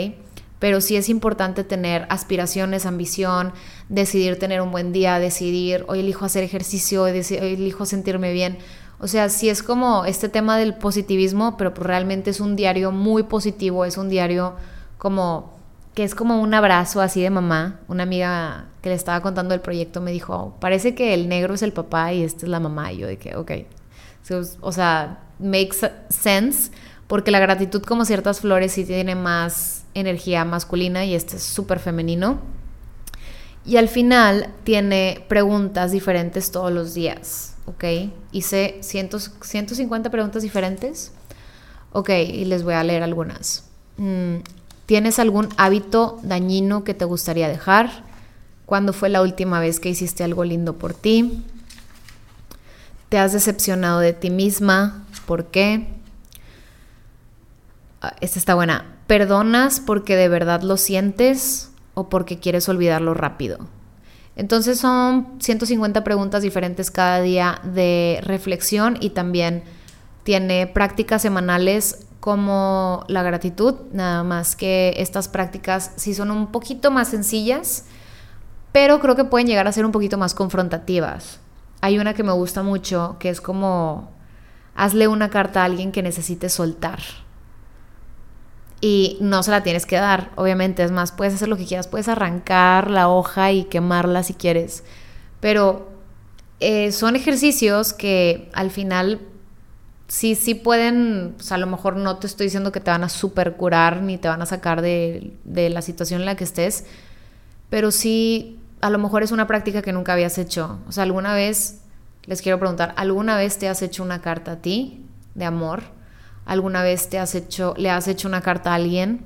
pero 0.59 0.81
sí 0.81 0.95
es 0.95 1.09
importante 1.09 1.63
tener 1.63 2.07
aspiraciones, 2.09 2.85
ambición, 2.85 3.53
decidir 3.89 4.39
tener 4.39 4.61
un 4.61 4.71
buen 4.71 4.93
día, 4.93 5.19
decidir 5.19 5.85
hoy 5.87 5.99
elijo 5.99 6.25
hacer 6.25 6.43
ejercicio, 6.43 7.03
hoy, 7.03 7.23
elijo 7.39 7.85
sentirme 7.85 8.31
bien. 8.33 8.57
O 8.97 9.07
sea, 9.07 9.29
sí 9.29 9.49
es 9.49 9.61
como 9.61 10.05
este 10.05 10.29
tema 10.29 10.57
del 10.57 10.73
positivismo, 10.73 11.57
pero 11.57 11.73
pues 11.73 11.85
realmente 11.85 12.29
es 12.29 12.39
un 12.39 12.55
diario 12.55 12.91
muy 12.91 13.23
positivo, 13.23 13.85
es 13.85 13.97
un 13.97 14.09
diario 14.09 14.55
como 14.97 15.54
que 15.95 16.03
es 16.03 16.13
como 16.13 16.41
un 16.41 16.53
abrazo 16.53 17.01
así 17.01 17.21
de 17.21 17.29
mamá. 17.29 17.79
Una 17.87 18.03
amiga 18.03 18.65
que 18.81 18.89
le 18.89 18.95
estaba 18.95 19.21
contando 19.21 19.55
el 19.55 19.61
proyecto 19.61 20.01
me 20.01 20.11
dijo, 20.11 20.55
parece 20.59 20.93
que 20.93 21.13
el 21.13 21.29
negro 21.29 21.55
es 21.55 21.61
el 21.61 21.71
papá 21.71 22.13
y 22.13 22.21
esta 22.23 22.45
es 22.45 22.49
la 22.49 22.59
mamá. 22.59 22.91
Y 22.91 22.97
yo 22.97 23.07
que, 23.17 23.35
ok. 23.35 23.51
o 24.61 24.71
sea, 24.73 25.19
makes 25.39 25.89
sense, 26.09 26.71
porque 27.07 27.31
la 27.31 27.39
gratitud 27.39 27.81
como 27.81 28.03
ciertas 28.03 28.41
flores 28.41 28.73
sí 28.73 28.83
tiene 28.83 29.15
más 29.15 29.85
energía 29.93 30.43
masculina 30.43 31.05
y 31.05 31.15
este 31.15 31.37
es 31.37 31.43
súper 31.43 31.79
femenino. 31.79 32.41
Y 33.65 33.77
al 33.77 33.87
final 33.87 34.53
tiene 34.65 35.23
preguntas 35.29 35.91
diferentes 35.91 36.51
todos 36.51 36.71
los 36.73 36.93
días, 36.93 37.55
¿ok? 37.65 37.85
Hice 38.33 38.77
150 38.81 40.11
preguntas 40.11 40.43
diferentes. 40.43 41.13
Ok, 41.93 42.09
y 42.09 42.43
les 42.43 42.63
voy 42.63 42.73
a 42.73 42.83
leer 42.83 43.01
algunas. 43.01 43.63
Mm, 43.97 44.35
¿Tienes 44.85 45.17
algún 45.17 45.49
hábito 45.57 46.19
dañino 46.21 46.83
que 46.83 46.93
te 46.93 47.05
gustaría 47.05 47.47
dejar? 47.47 48.03
¿Cuándo 48.65 48.93
fue 48.93 49.09
la 49.09 49.21
última 49.21 49.59
vez 49.59 49.79
que 49.79 49.89
hiciste 49.89 50.23
algo 50.23 50.43
lindo 50.43 50.77
por 50.77 50.93
ti? 50.93 51.43
¿Te 53.09 53.17
has 53.17 53.33
decepcionado 53.33 53.99
de 53.99 54.13
ti 54.13 54.29
misma? 54.29 55.05
¿Por 55.25 55.45
qué? 55.45 55.87
Ah, 58.01 58.13
esta 58.21 58.37
está 58.37 58.53
buena. 58.53 58.85
¿Perdonas 59.07 59.79
porque 59.79 60.15
de 60.15 60.29
verdad 60.29 60.61
lo 60.61 60.77
sientes 60.77 61.71
o 61.93 62.09
porque 62.09 62.39
quieres 62.39 62.69
olvidarlo 62.69 63.13
rápido? 63.13 63.67
Entonces 64.35 64.79
son 64.79 65.37
150 65.39 66.03
preguntas 66.03 66.43
diferentes 66.43 66.91
cada 66.91 67.21
día 67.21 67.61
de 67.63 68.19
reflexión 68.21 68.97
y 68.99 69.11
también 69.11 69.63
tiene 70.23 70.67
prácticas 70.67 71.21
semanales 71.21 72.04
como 72.25 73.03
la 73.07 73.21
gratitud, 73.21 73.75
nada 73.91 74.23
más 74.23 74.55
que 74.55 74.95
estas 74.97 75.27
prácticas 75.27 75.91
sí 75.95 76.15
son 76.15 76.31
un 76.31 76.51
poquito 76.51 76.89
más 76.89 77.09
sencillas, 77.09 77.85
pero 78.71 78.99
creo 78.99 79.15
que 79.15 79.25
pueden 79.25 79.45
llegar 79.45 79.67
a 79.67 79.71
ser 79.71 79.85
un 79.85 79.91
poquito 79.91 80.17
más 80.17 80.33
confrontativas. 80.33 81.39
Hay 81.81 81.99
una 81.99 82.15
que 82.15 82.23
me 82.23 82.31
gusta 82.31 82.63
mucho, 82.63 83.17
que 83.19 83.29
es 83.29 83.41
como, 83.41 84.09
hazle 84.73 85.07
una 85.07 85.29
carta 85.29 85.61
a 85.61 85.65
alguien 85.65 85.91
que 85.91 86.01
necesite 86.01 86.49
soltar. 86.49 86.97
Y 88.81 89.19
no 89.21 89.43
se 89.43 89.51
la 89.51 89.61
tienes 89.61 89.85
que 89.85 89.97
dar, 89.97 90.31
obviamente, 90.35 90.81
es 90.81 90.89
más, 90.89 91.11
puedes 91.11 91.35
hacer 91.35 91.47
lo 91.47 91.57
que 91.57 91.67
quieras, 91.67 91.87
puedes 91.87 92.07
arrancar 92.07 92.89
la 92.89 93.07
hoja 93.07 93.51
y 93.51 93.65
quemarla 93.65 94.23
si 94.23 94.33
quieres, 94.33 94.83
pero 95.41 95.91
eh, 96.59 96.91
son 96.91 97.15
ejercicios 97.15 97.93
que 97.93 98.49
al 98.55 98.71
final 98.71 99.21
sí, 100.07 100.35
sí 100.35 100.55
pueden, 100.55 101.33
pues 101.37 101.51
a 101.51 101.57
lo 101.57 101.67
mejor 101.67 101.95
no 101.95 102.17
te 102.17 102.27
estoy 102.27 102.47
diciendo 102.47 102.71
que 102.71 102.79
te 102.79 102.91
van 102.91 103.03
a 103.03 103.09
super 103.09 103.55
curar 103.55 104.01
ni 104.01 104.17
te 104.17 104.27
van 104.27 104.41
a 104.41 104.45
sacar 104.45 104.81
de, 104.81 105.33
de 105.43 105.69
la 105.69 105.81
situación 105.81 106.21
en 106.21 106.25
la 106.25 106.35
que 106.35 106.43
estés, 106.43 106.85
pero 107.69 107.91
sí, 107.91 108.59
a 108.81 108.89
lo 108.89 108.99
mejor 108.99 109.23
es 109.23 109.31
una 109.31 109.47
práctica 109.47 109.81
que 109.81 109.93
nunca 109.93 110.13
habías 110.13 110.37
hecho. 110.37 110.79
O 110.87 110.91
sea, 110.91 111.03
alguna 111.03 111.33
vez, 111.33 111.81
les 112.25 112.41
quiero 112.41 112.59
preguntar, 112.59 112.93
¿alguna 112.97 113.35
vez 113.35 113.57
te 113.57 113.67
has 113.67 113.81
hecho 113.81 114.03
una 114.03 114.21
carta 114.21 114.53
a 114.53 114.55
ti 114.57 115.03
de 115.33 115.45
amor? 115.45 115.83
¿Alguna 116.45 116.83
vez 116.83 117.09
te 117.09 117.17
has 117.17 117.33
hecho, 117.33 117.73
le 117.77 117.89
has 117.89 118.07
hecho 118.07 118.27
una 118.27 118.41
carta 118.41 118.71
a 118.71 118.75
alguien? 118.75 119.25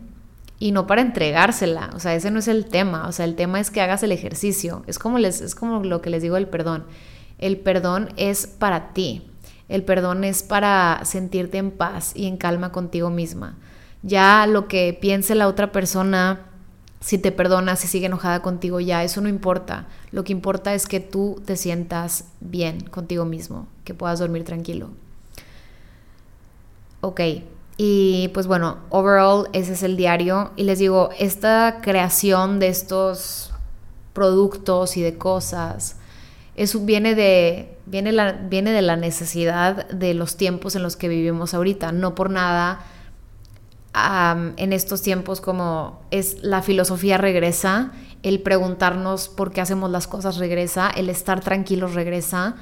Y 0.59 0.71
no 0.71 0.87
para 0.87 1.01
entregársela, 1.01 1.89
o 1.93 1.99
sea, 1.99 2.15
ese 2.15 2.31
no 2.31 2.39
es 2.39 2.47
el 2.49 2.65
tema, 2.65 3.07
o 3.07 3.11
sea, 3.13 3.23
el 3.23 3.35
tema 3.35 3.61
es 3.61 3.71
que 3.71 3.81
hagas 3.81 4.03
el 4.03 4.11
ejercicio. 4.11 4.83
Es 4.87 4.99
como, 4.99 5.17
les, 5.17 5.41
es 5.41 5.55
como 5.55 5.83
lo 5.83 6.01
que 6.01 6.09
les 6.09 6.21
digo 6.21 6.35
del 6.35 6.47
perdón. 6.47 6.85
El 7.37 7.57
perdón 7.57 8.09
es 8.17 8.47
para 8.47 8.93
ti, 8.93 9.28
el 9.69 9.84
perdón 9.84 10.23
es 10.23 10.43
para 10.43 11.01
sentirte 11.05 11.60
en 11.60 11.71
paz 11.71 12.12
y 12.15 12.25
en 12.25 12.38
calma 12.38 12.71
contigo 12.71 13.10
misma. 13.10 13.55
Ya 14.01 14.47
lo 14.47 14.67
que 14.67 14.97
piense 14.99 15.36
la 15.36 15.47
otra 15.47 15.71
persona, 15.71 16.47
si 16.99 17.17
te 17.17 17.32
perdona, 17.32 17.75
si 17.75 17.88
sigue 17.88 18.08
enojada 18.08 18.41
contigo, 18.41 18.79
ya 18.79 19.03
eso 19.03 19.21
no 19.21 19.29
importa. 19.29 19.88
Lo 20.12 20.23
que 20.23 20.32
importa 20.32 20.73
es 20.73 20.88
que 20.88 20.99
tú 20.99 21.41
te 21.45 21.55
sientas 21.55 22.25
bien 22.39 22.82
contigo 22.82 23.25
mismo, 23.25 23.67
que 23.84 23.93
puedas 23.93 24.19
dormir 24.19 24.43
tranquilo. 24.43 24.89
Ok, 27.01 27.21
y 27.77 28.29
pues 28.34 28.47
bueno, 28.47 28.79
overall 28.89 29.47
ese 29.53 29.73
es 29.73 29.84
el 29.84 29.95
diario. 29.95 30.51
Y 30.55 30.63
les 30.63 30.79
digo, 30.79 31.12
esta 31.19 31.79
creación 31.82 32.60
de 32.60 32.69
estos 32.69 33.53
productos 34.13 34.97
y 34.97 35.01
de 35.01 35.17
cosas 35.17 35.98
eso 36.60 36.82
viene 36.82 37.15
de, 37.15 37.78
viene, 37.86 38.12
la, 38.12 38.34
viene 38.34 38.72
de 38.72 38.82
la 38.82 38.98
necesidad 38.98 39.88
de 39.88 40.13
los 40.13 40.36
tiempos 40.36 40.76
en 40.76 40.84
los 40.84 40.98
que 40.98 41.08
vivimos 41.08 41.54
ahorita. 41.54 41.93
No 41.93 42.15
por 42.15 42.30
nada 42.30 42.86
en 44.58 44.74
estos 44.74 45.02
tiempos 45.02 45.41
como 45.41 46.02
es 46.12 46.43
la 46.43 46.62
filosofía 46.62 47.17
regresa, 47.17 47.91
el 48.24 48.41
preguntarnos 48.41 49.30
por 49.30 49.52
qué 49.52 49.62
hacemos 49.62 49.89
las 49.89 50.08
cosas 50.08 50.38
regresa, 50.38 50.89
el 50.89 51.10
estar 51.10 51.39
tranquilos 51.39 51.93
regresa, 51.93 52.56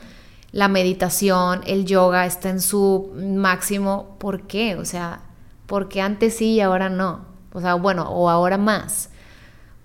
la 0.52 0.68
meditación, 0.68 1.62
el 1.66 1.86
yoga 1.86 2.28
está 2.28 2.50
en 2.50 2.62
su 2.62 3.12
máximo. 3.16 4.16
¿Por 4.20 4.44
qué? 4.44 4.76
O 4.76 4.86
sea, 4.86 5.22
porque 5.66 6.02
antes 6.02 6.38
sí 6.38 6.54
y 6.54 6.62
ahora 6.62 6.90
no. 6.90 7.26
O 7.52 7.62
sea, 7.62 7.74
bueno, 7.74 8.10
o 8.10 8.30
ahora 8.30 8.58
más. 8.58 9.10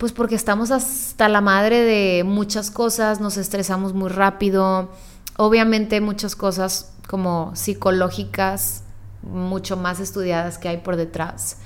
Pues 0.02 0.10
porque 0.10 0.34
estamos 0.34 0.72
hasta 0.72 1.28
la 1.28 1.40
madre 1.40 1.82
de 1.82 2.24
muchas 2.24 2.72
cosas, 2.72 3.20
nos 3.20 3.36
estresamos 3.36 3.94
muy 3.94 4.08
rápido, 4.08 4.90
obviamente 5.36 6.00
muchas 6.00 6.34
cosas 6.34 6.92
como 7.06 7.54
psicológicas, 7.54 8.82
mucho 9.22 9.76
más 9.76 10.00
estudiadas 10.00 10.58
que 10.58 10.68
hay 10.68 10.78
por 10.78 10.96
detrás. 10.96 11.58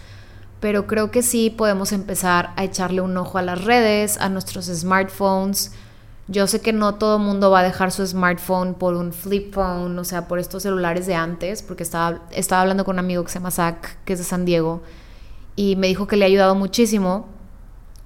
Pero 0.61 0.87
creo 0.87 1.11
que 1.11 1.23
sí 1.23 1.49
podemos 1.49 1.93
empezar 1.93 2.51
a 2.57 2.65
echarle 2.65 3.01
un 3.01 3.17
ojo 3.17 3.39
a 3.39 3.43
las 3.43 3.65
redes, 3.65 4.19
a 4.21 4.29
nuestros 4.29 4.67
smartphones. 4.67 5.73
Yo 6.29 6.47
sé 6.47 6.61
que 6.61 6.75
no 6.75 6.97
todo 6.97 7.17
el 7.17 7.23
mundo 7.23 7.51
va 7.51 7.61
a 7.61 7.63
dejar 7.63 7.91
su 7.91 8.07
smartphone 8.07 8.75
por 8.75 8.97
un 8.97 9.15
flip 9.15 9.55
phone, 9.55 9.99
o 9.99 10.05
sea, 10.05 10.29
por 10.29 10.39
estos 10.39 10.63
celulares 10.63 11.07
de 11.07 11.15
antes, 11.15 11.63
porque 11.63 11.85
estaba, 11.85 12.21
estaba 12.33 12.61
hablando 12.61 12.85
con 12.85 12.97
un 12.97 12.99
amigo 12.99 13.25
que 13.25 13.31
se 13.31 13.39
llama 13.39 13.51
Zach, 13.51 13.97
que 14.05 14.13
es 14.13 14.19
de 14.19 14.27
San 14.27 14.45
Diego, 14.45 14.83
y 15.55 15.77
me 15.77 15.87
dijo 15.87 16.07
que 16.07 16.17
le 16.19 16.27
ha 16.27 16.29
ayudado 16.29 16.55
muchísimo 16.55 17.35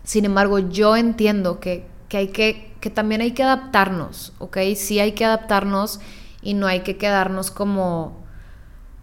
sin 0.04 0.24
embargo, 0.24 0.58
yo 0.58 0.96
entiendo 0.96 1.60
que, 1.60 1.86
hay 2.12 2.28
que, 2.28 2.72
que 2.80 2.90
también 2.90 3.20
hay 3.20 3.32
que 3.32 3.42
adaptarnos, 3.42 4.32
¿ok? 4.38 4.58
Sí 4.76 5.00
hay 5.00 5.12
que 5.12 5.24
adaptarnos 5.24 6.00
y 6.42 6.54
no 6.54 6.66
hay 6.66 6.80
que 6.80 6.96
quedarnos 6.96 7.50
como 7.50 8.20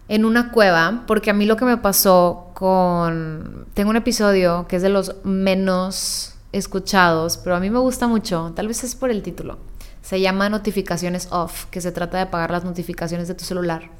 en 0.08 0.24
una 0.24 0.50
cueva, 0.50 1.04
porque 1.06 1.30
a 1.30 1.34
mí 1.34 1.44
lo 1.44 1.56
que 1.56 1.64
me 1.64 1.76
pasó 1.76 2.50
con... 2.54 3.66
Tengo 3.74 3.90
un 3.90 3.96
episodio 3.96 4.66
que 4.66 4.76
es 4.76 4.82
de 4.82 4.88
los 4.88 5.16
menos 5.24 6.34
escuchados, 6.52 7.36
pero 7.36 7.56
a 7.56 7.60
mí 7.60 7.70
me 7.70 7.78
gusta 7.78 8.08
mucho, 8.08 8.52
tal 8.56 8.68
vez 8.68 8.82
es 8.84 8.94
por 8.94 9.10
el 9.10 9.22
título. 9.22 9.58
Se 10.00 10.20
llama 10.20 10.48
Notificaciones 10.48 11.28
Off, 11.30 11.66
que 11.66 11.82
se 11.82 11.92
trata 11.92 12.16
de 12.16 12.22
apagar 12.24 12.50
las 12.50 12.64
notificaciones 12.64 13.28
de 13.28 13.34
tu 13.34 13.44
celular. 13.44 13.90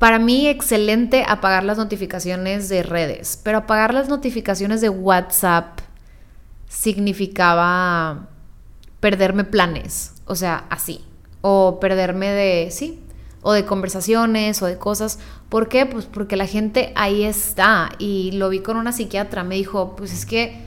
Para 0.00 0.18
mí, 0.18 0.48
excelente 0.48 1.26
apagar 1.28 1.62
las 1.62 1.76
notificaciones 1.76 2.70
de 2.70 2.82
redes, 2.82 3.38
pero 3.44 3.58
apagar 3.58 3.92
las 3.92 4.08
notificaciones 4.08 4.80
de 4.80 4.88
WhatsApp 4.88 5.80
significaba 6.70 8.30
perderme 9.00 9.44
planes, 9.44 10.14
o 10.24 10.36
sea, 10.36 10.64
así, 10.70 11.04
o 11.42 11.80
perderme 11.80 12.28
de, 12.30 12.70
sí, 12.70 12.98
o 13.42 13.52
de 13.52 13.66
conversaciones 13.66 14.62
o 14.62 14.66
de 14.66 14.78
cosas. 14.78 15.18
¿Por 15.50 15.68
qué? 15.68 15.84
Pues 15.84 16.06
porque 16.06 16.36
la 16.36 16.46
gente 16.46 16.94
ahí 16.96 17.24
está 17.24 17.90
y 17.98 18.30
lo 18.32 18.48
vi 18.48 18.60
con 18.60 18.78
una 18.78 18.92
psiquiatra, 18.92 19.44
me 19.44 19.56
dijo, 19.56 19.96
pues 19.96 20.14
es 20.14 20.24
que 20.24 20.62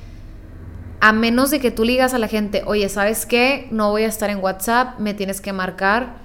a 1.00 1.12
menos 1.12 1.50
de 1.50 1.60
que 1.60 1.72
tú 1.72 1.86
ligas 1.86 2.14
a 2.14 2.20
la 2.20 2.28
gente, 2.28 2.62
oye, 2.68 2.88
¿sabes 2.88 3.26
qué? 3.26 3.68
No 3.72 3.90
voy 3.90 4.04
a 4.04 4.10
estar 4.10 4.30
en 4.30 4.44
WhatsApp, 4.44 5.00
me 5.00 5.16
tienes 5.16 5.42
que 5.42 5.54
marcar 5.54 6.22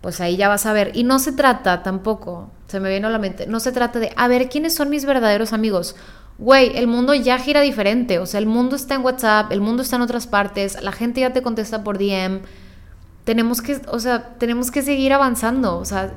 pues 0.00 0.20
ahí 0.20 0.36
ya 0.36 0.48
vas 0.48 0.66
a 0.66 0.72
ver. 0.72 0.92
Y 0.94 1.04
no 1.04 1.18
se 1.18 1.32
trata 1.32 1.82
tampoco, 1.82 2.50
se 2.68 2.80
me 2.80 2.88
viene 2.88 3.06
a 3.06 3.10
la 3.10 3.18
mente, 3.18 3.46
no 3.46 3.60
se 3.60 3.72
trata 3.72 3.98
de, 3.98 4.12
a 4.16 4.28
ver, 4.28 4.48
¿quiénes 4.48 4.74
son 4.74 4.90
mis 4.90 5.04
verdaderos 5.04 5.52
amigos? 5.52 5.96
Güey, 6.38 6.76
el 6.76 6.86
mundo 6.86 7.12
ya 7.14 7.38
gira 7.38 7.60
diferente, 7.60 8.18
o 8.18 8.26
sea, 8.26 8.40
el 8.40 8.46
mundo 8.46 8.76
está 8.76 8.94
en 8.94 9.04
WhatsApp, 9.04 9.52
el 9.52 9.60
mundo 9.60 9.82
está 9.82 9.96
en 9.96 10.02
otras 10.02 10.26
partes, 10.26 10.82
la 10.82 10.92
gente 10.92 11.20
ya 11.20 11.32
te 11.32 11.42
contesta 11.42 11.84
por 11.84 11.98
DM. 11.98 12.40
Tenemos 13.24 13.60
que, 13.60 13.80
o 13.88 13.98
sea, 13.98 14.34
tenemos 14.38 14.70
que 14.70 14.80
seguir 14.80 15.12
avanzando, 15.12 15.76
o 15.76 15.84
sea, 15.84 16.14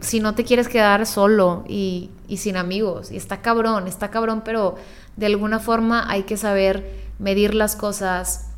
si 0.00 0.18
no 0.18 0.34
te 0.34 0.44
quieres 0.44 0.68
quedar 0.68 1.06
solo 1.06 1.64
y, 1.68 2.10
y 2.26 2.38
sin 2.38 2.56
amigos, 2.56 3.12
y 3.12 3.16
está 3.16 3.40
cabrón, 3.40 3.86
está 3.86 4.10
cabrón, 4.10 4.42
pero 4.44 4.74
de 5.16 5.26
alguna 5.26 5.60
forma 5.60 6.10
hay 6.10 6.24
que 6.24 6.36
saber 6.36 7.06
medir 7.20 7.54
las 7.54 7.76
cosas, 7.76 8.50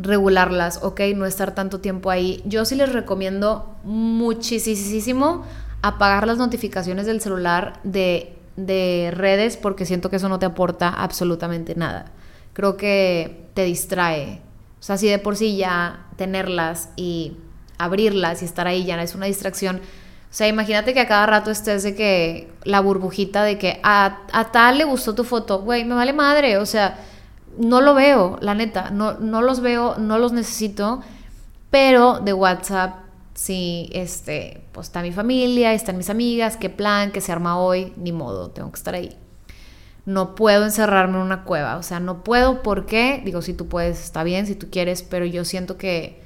regularlas, 0.00 0.80
¿ok? 0.82 1.00
No 1.14 1.26
estar 1.26 1.54
tanto 1.54 1.80
tiempo 1.80 2.10
ahí. 2.10 2.42
Yo 2.44 2.64
sí 2.64 2.74
les 2.74 2.92
recomiendo 2.92 3.76
muchísimo 3.84 5.44
apagar 5.82 6.26
las 6.26 6.38
notificaciones 6.38 7.06
del 7.06 7.20
celular 7.20 7.80
de, 7.84 8.36
de 8.56 9.12
redes 9.14 9.56
porque 9.56 9.86
siento 9.86 10.10
que 10.10 10.16
eso 10.16 10.28
no 10.28 10.38
te 10.38 10.46
aporta 10.46 10.88
absolutamente 10.88 11.74
nada. 11.74 12.12
Creo 12.52 12.76
que 12.76 13.48
te 13.54 13.64
distrae. 13.64 14.40
O 14.80 14.82
sea, 14.82 14.96
si 14.96 15.08
de 15.08 15.18
por 15.18 15.36
sí 15.36 15.56
ya 15.56 16.06
tenerlas 16.16 16.90
y 16.96 17.36
abrirlas 17.78 18.42
y 18.42 18.44
estar 18.44 18.66
ahí 18.66 18.84
ya 18.84 19.00
es 19.02 19.14
una 19.14 19.26
distracción. 19.26 19.76
O 19.76 20.34
sea, 20.36 20.48
imagínate 20.48 20.92
que 20.92 21.00
a 21.00 21.08
cada 21.08 21.26
rato 21.26 21.50
estés 21.50 21.82
de 21.82 21.94
que 21.94 22.50
la 22.64 22.80
burbujita 22.80 23.42
de 23.42 23.58
que 23.58 23.80
a, 23.82 24.18
a 24.32 24.50
tal 24.50 24.78
le 24.78 24.84
gustó 24.84 25.14
tu 25.14 25.24
foto, 25.24 25.62
güey, 25.62 25.84
me 25.84 25.94
vale 25.94 26.12
madre. 26.12 26.58
O 26.58 26.66
sea, 26.66 26.98
no 27.58 27.80
lo 27.80 27.94
veo, 27.94 28.38
la 28.40 28.54
neta, 28.54 28.90
no, 28.90 29.14
no 29.14 29.42
los 29.42 29.60
veo, 29.60 29.96
no 29.98 30.18
los 30.18 30.32
necesito, 30.32 31.00
pero 31.70 32.20
de 32.20 32.32
WhatsApp 32.32 33.06
sí, 33.34 33.88
este, 33.92 34.62
pues 34.72 34.88
está 34.88 35.02
mi 35.02 35.12
familia, 35.12 35.72
están 35.72 35.96
mis 35.96 36.10
amigas, 36.10 36.56
qué 36.56 36.70
plan, 36.70 37.12
qué 37.12 37.20
se 37.20 37.32
arma 37.32 37.58
hoy, 37.58 37.92
ni 37.96 38.12
modo, 38.12 38.50
tengo 38.50 38.70
que 38.70 38.76
estar 38.76 38.94
ahí. 38.94 39.16
No 40.06 40.34
puedo 40.34 40.64
encerrarme 40.64 41.16
en 41.16 41.22
una 41.22 41.44
cueva, 41.44 41.76
o 41.76 41.82
sea, 41.82 42.00
no 42.00 42.24
puedo 42.24 42.62
porque, 42.62 43.22
digo, 43.24 43.42
si 43.42 43.54
tú 43.54 43.66
puedes, 43.68 44.02
está 44.02 44.22
bien, 44.24 44.46
si 44.46 44.54
tú 44.54 44.68
quieres, 44.70 45.02
pero 45.02 45.26
yo 45.26 45.44
siento 45.44 45.76
que, 45.76 46.22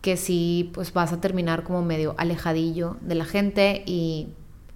que 0.00 0.16
sí, 0.16 0.70
pues 0.74 0.92
vas 0.92 1.12
a 1.12 1.20
terminar 1.20 1.62
como 1.62 1.82
medio 1.82 2.14
alejadillo 2.18 2.96
de 3.00 3.14
la 3.14 3.24
gente 3.24 3.82
y 3.86 4.28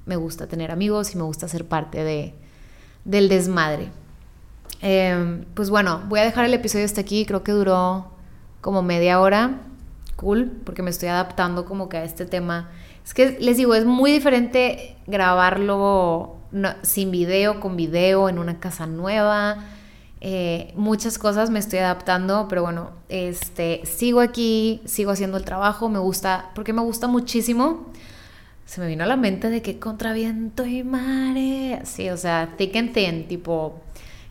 me 0.06 0.16
gusta 0.16 0.46
tener 0.46 0.70
amigos 0.70 1.14
y 1.14 1.18
me 1.18 1.24
gusta 1.24 1.48
ser 1.48 1.66
parte 1.66 2.04
de, 2.04 2.34
del 3.04 3.28
desmadre. 3.28 3.90
Em, 4.80 5.44
pues 5.54 5.70
bueno, 5.70 6.02
voy 6.08 6.20
a 6.20 6.24
dejar 6.24 6.44
el 6.44 6.54
episodio 6.54 6.84
hasta 6.84 7.00
aquí. 7.00 7.26
Creo 7.26 7.42
que 7.42 7.52
duró 7.52 8.12
como 8.60 8.82
media 8.82 9.20
hora. 9.20 9.60
Cool, 10.16 10.50
porque 10.64 10.82
me 10.82 10.90
estoy 10.90 11.08
adaptando 11.08 11.64
como 11.64 11.88
que 11.88 11.98
a 11.98 12.04
este 12.04 12.26
tema. 12.26 12.70
Es 13.04 13.14
que 13.14 13.36
les 13.40 13.56
digo, 13.56 13.74
es 13.74 13.84
muy 13.84 14.10
diferente 14.10 14.96
grabarlo 15.06 16.36
sin 16.82 17.10
video, 17.10 17.60
con 17.60 17.76
video, 17.76 18.28
en 18.28 18.38
una 18.38 18.58
casa 18.58 18.86
nueva. 18.86 19.58
Eh, 20.20 20.72
muchas 20.76 21.18
cosas 21.18 21.50
me 21.50 21.58
estoy 21.58 21.80
adaptando, 21.80 22.46
pero 22.48 22.62
bueno, 22.62 22.90
este, 23.08 23.82
sigo 23.84 24.20
aquí, 24.20 24.80
sigo 24.86 25.10
haciendo 25.10 25.36
el 25.36 25.44
trabajo, 25.44 25.88
me 25.88 25.98
gusta, 25.98 26.50
porque 26.54 26.72
me 26.72 26.80
gusta 26.80 27.06
muchísimo, 27.06 27.86
se 28.64 28.80
me 28.80 28.86
vino 28.86 29.04
a 29.04 29.06
la 29.06 29.16
mente 29.16 29.50
de 29.50 29.62
que 29.62 29.78
contra 29.78 30.12
viento 30.12 30.64
y 30.66 30.82
mare. 30.82 31.82
Sí, 31.84 32.08
o 32.10 32.16
sea, 32.16 32.54
thick 32.56 32.74
and 32.76 32.92
thin, 32.92 33.28
tipo, 33.28 33.80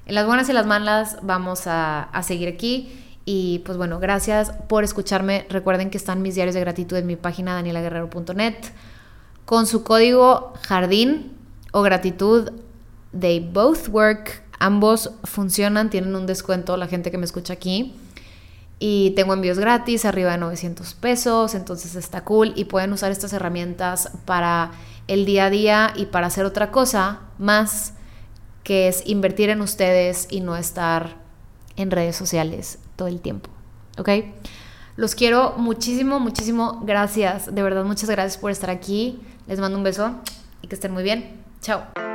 en 0.06 0.15
las 0.15 0.26
buenas 0.28 0.48
y 0.50 0.54
las 0.54 0.65
malas 0.65 1.18
vamos 1.22 1.63
a, 1.65 2.10
seguir 2.24 2.48
aquí. 2.48 3.02
Y 3.26 3.60
pues 3.65 3.78
bueno, 3.78 4.00
gracias 4.00 4.52
por 4.68 4.84
escucharme. 4.84 5.48
Recuerden 5.50 5.89
que 5.89 5.98
están 5.98 6.22
mis 6.22 6.36
diarios 6.36 6.54
de 6.54 6.62
gratitud 6.62 6.98
en 6.98 7.08
mi 7.08 7.15
página 7.15 7.56
danielaguerrero.net. 7.56 8.56
Con 9.46 9.65
su 9.65 9.84
código 9.84 10.54
jardín 10.62 11.34
o 11.72 11.82
gratitud, 11.82 12.52
they 13.20 13.39
both 13.39 13.89
work. 13.89 14.44
Ambos 14.60 15.12
funcionan, 15.24 15.89
tienen 15.89 16.15
un 16.15 16.28
descuento 16.28 16.78
la 16.78 16.88
gente 16.88 17.10
que 17.10 17.18
me 17.18 17.26
escucha 17.26 17.54
aquí. 17.54 17.96
Y 18.78 19.12
tengo 19.12 19.34
envíos 19.34 19.58
gratis, 19.58 20.06
arriba 20.06 20.32
de 20.32 20.38
900 20.38 20.94
pesos, 20.96 21.56
entonces 21.56 21.96
está 21.96 22.24
cool 22.26 22.54
y 22.56 22.65
pueden 22.65 22.91
usar 22.94 23.12
estas 23.12 23.34
herramientas 23.34 24.12
para 24.26 24.72
el 25.08 25.26
día 25.26 25.46
a 25.46 25.50
día 25.50 25.94
y 25.96 26.08
para 26.08 26.28
hacer 26.28 26.46
otra 26.46 26.72
cosa 26.72 27.22
más 27.39 27.94
que 28.65 28.88
es 28.88 29.04
invertir 29.06 29.49
en 29.51 29.62
ustedes 29.62 30.28
y 30.30 30.41
no 30.41 30.58
estar 30.58 31.17
en 31.78 31.91
redes 31.91 32.15
sociales 32.15 32.80
todo 32.95 33.08
el 33.08 33.21
tiempo. 33.21 33.49
¿Ok? 33.97 34.10
Los 34.97 35.13
quiero 35.13 35.54
muchísimo, 35.58 36.19
muchísimo. 36.19 36.82
Gracias. 36.84 37.54
De 37.54 37.62
verdad, 37.62 37.86
muchas 37.86 38.10
gracias 38.10 38.38
por 38.38 38.51
estar 38.51 38.71
aquí. 38.71 39.21
Les 39.47 39.60
mando 39.60 39.78
un 39.78 39.84
beso 39.84 40.15
y 40.63 40.67
que 40.67 40.75
estén 40.75 40.91
muy 40.91 41.04
bien. 41.04 41.43
Chao. 41.62 42.14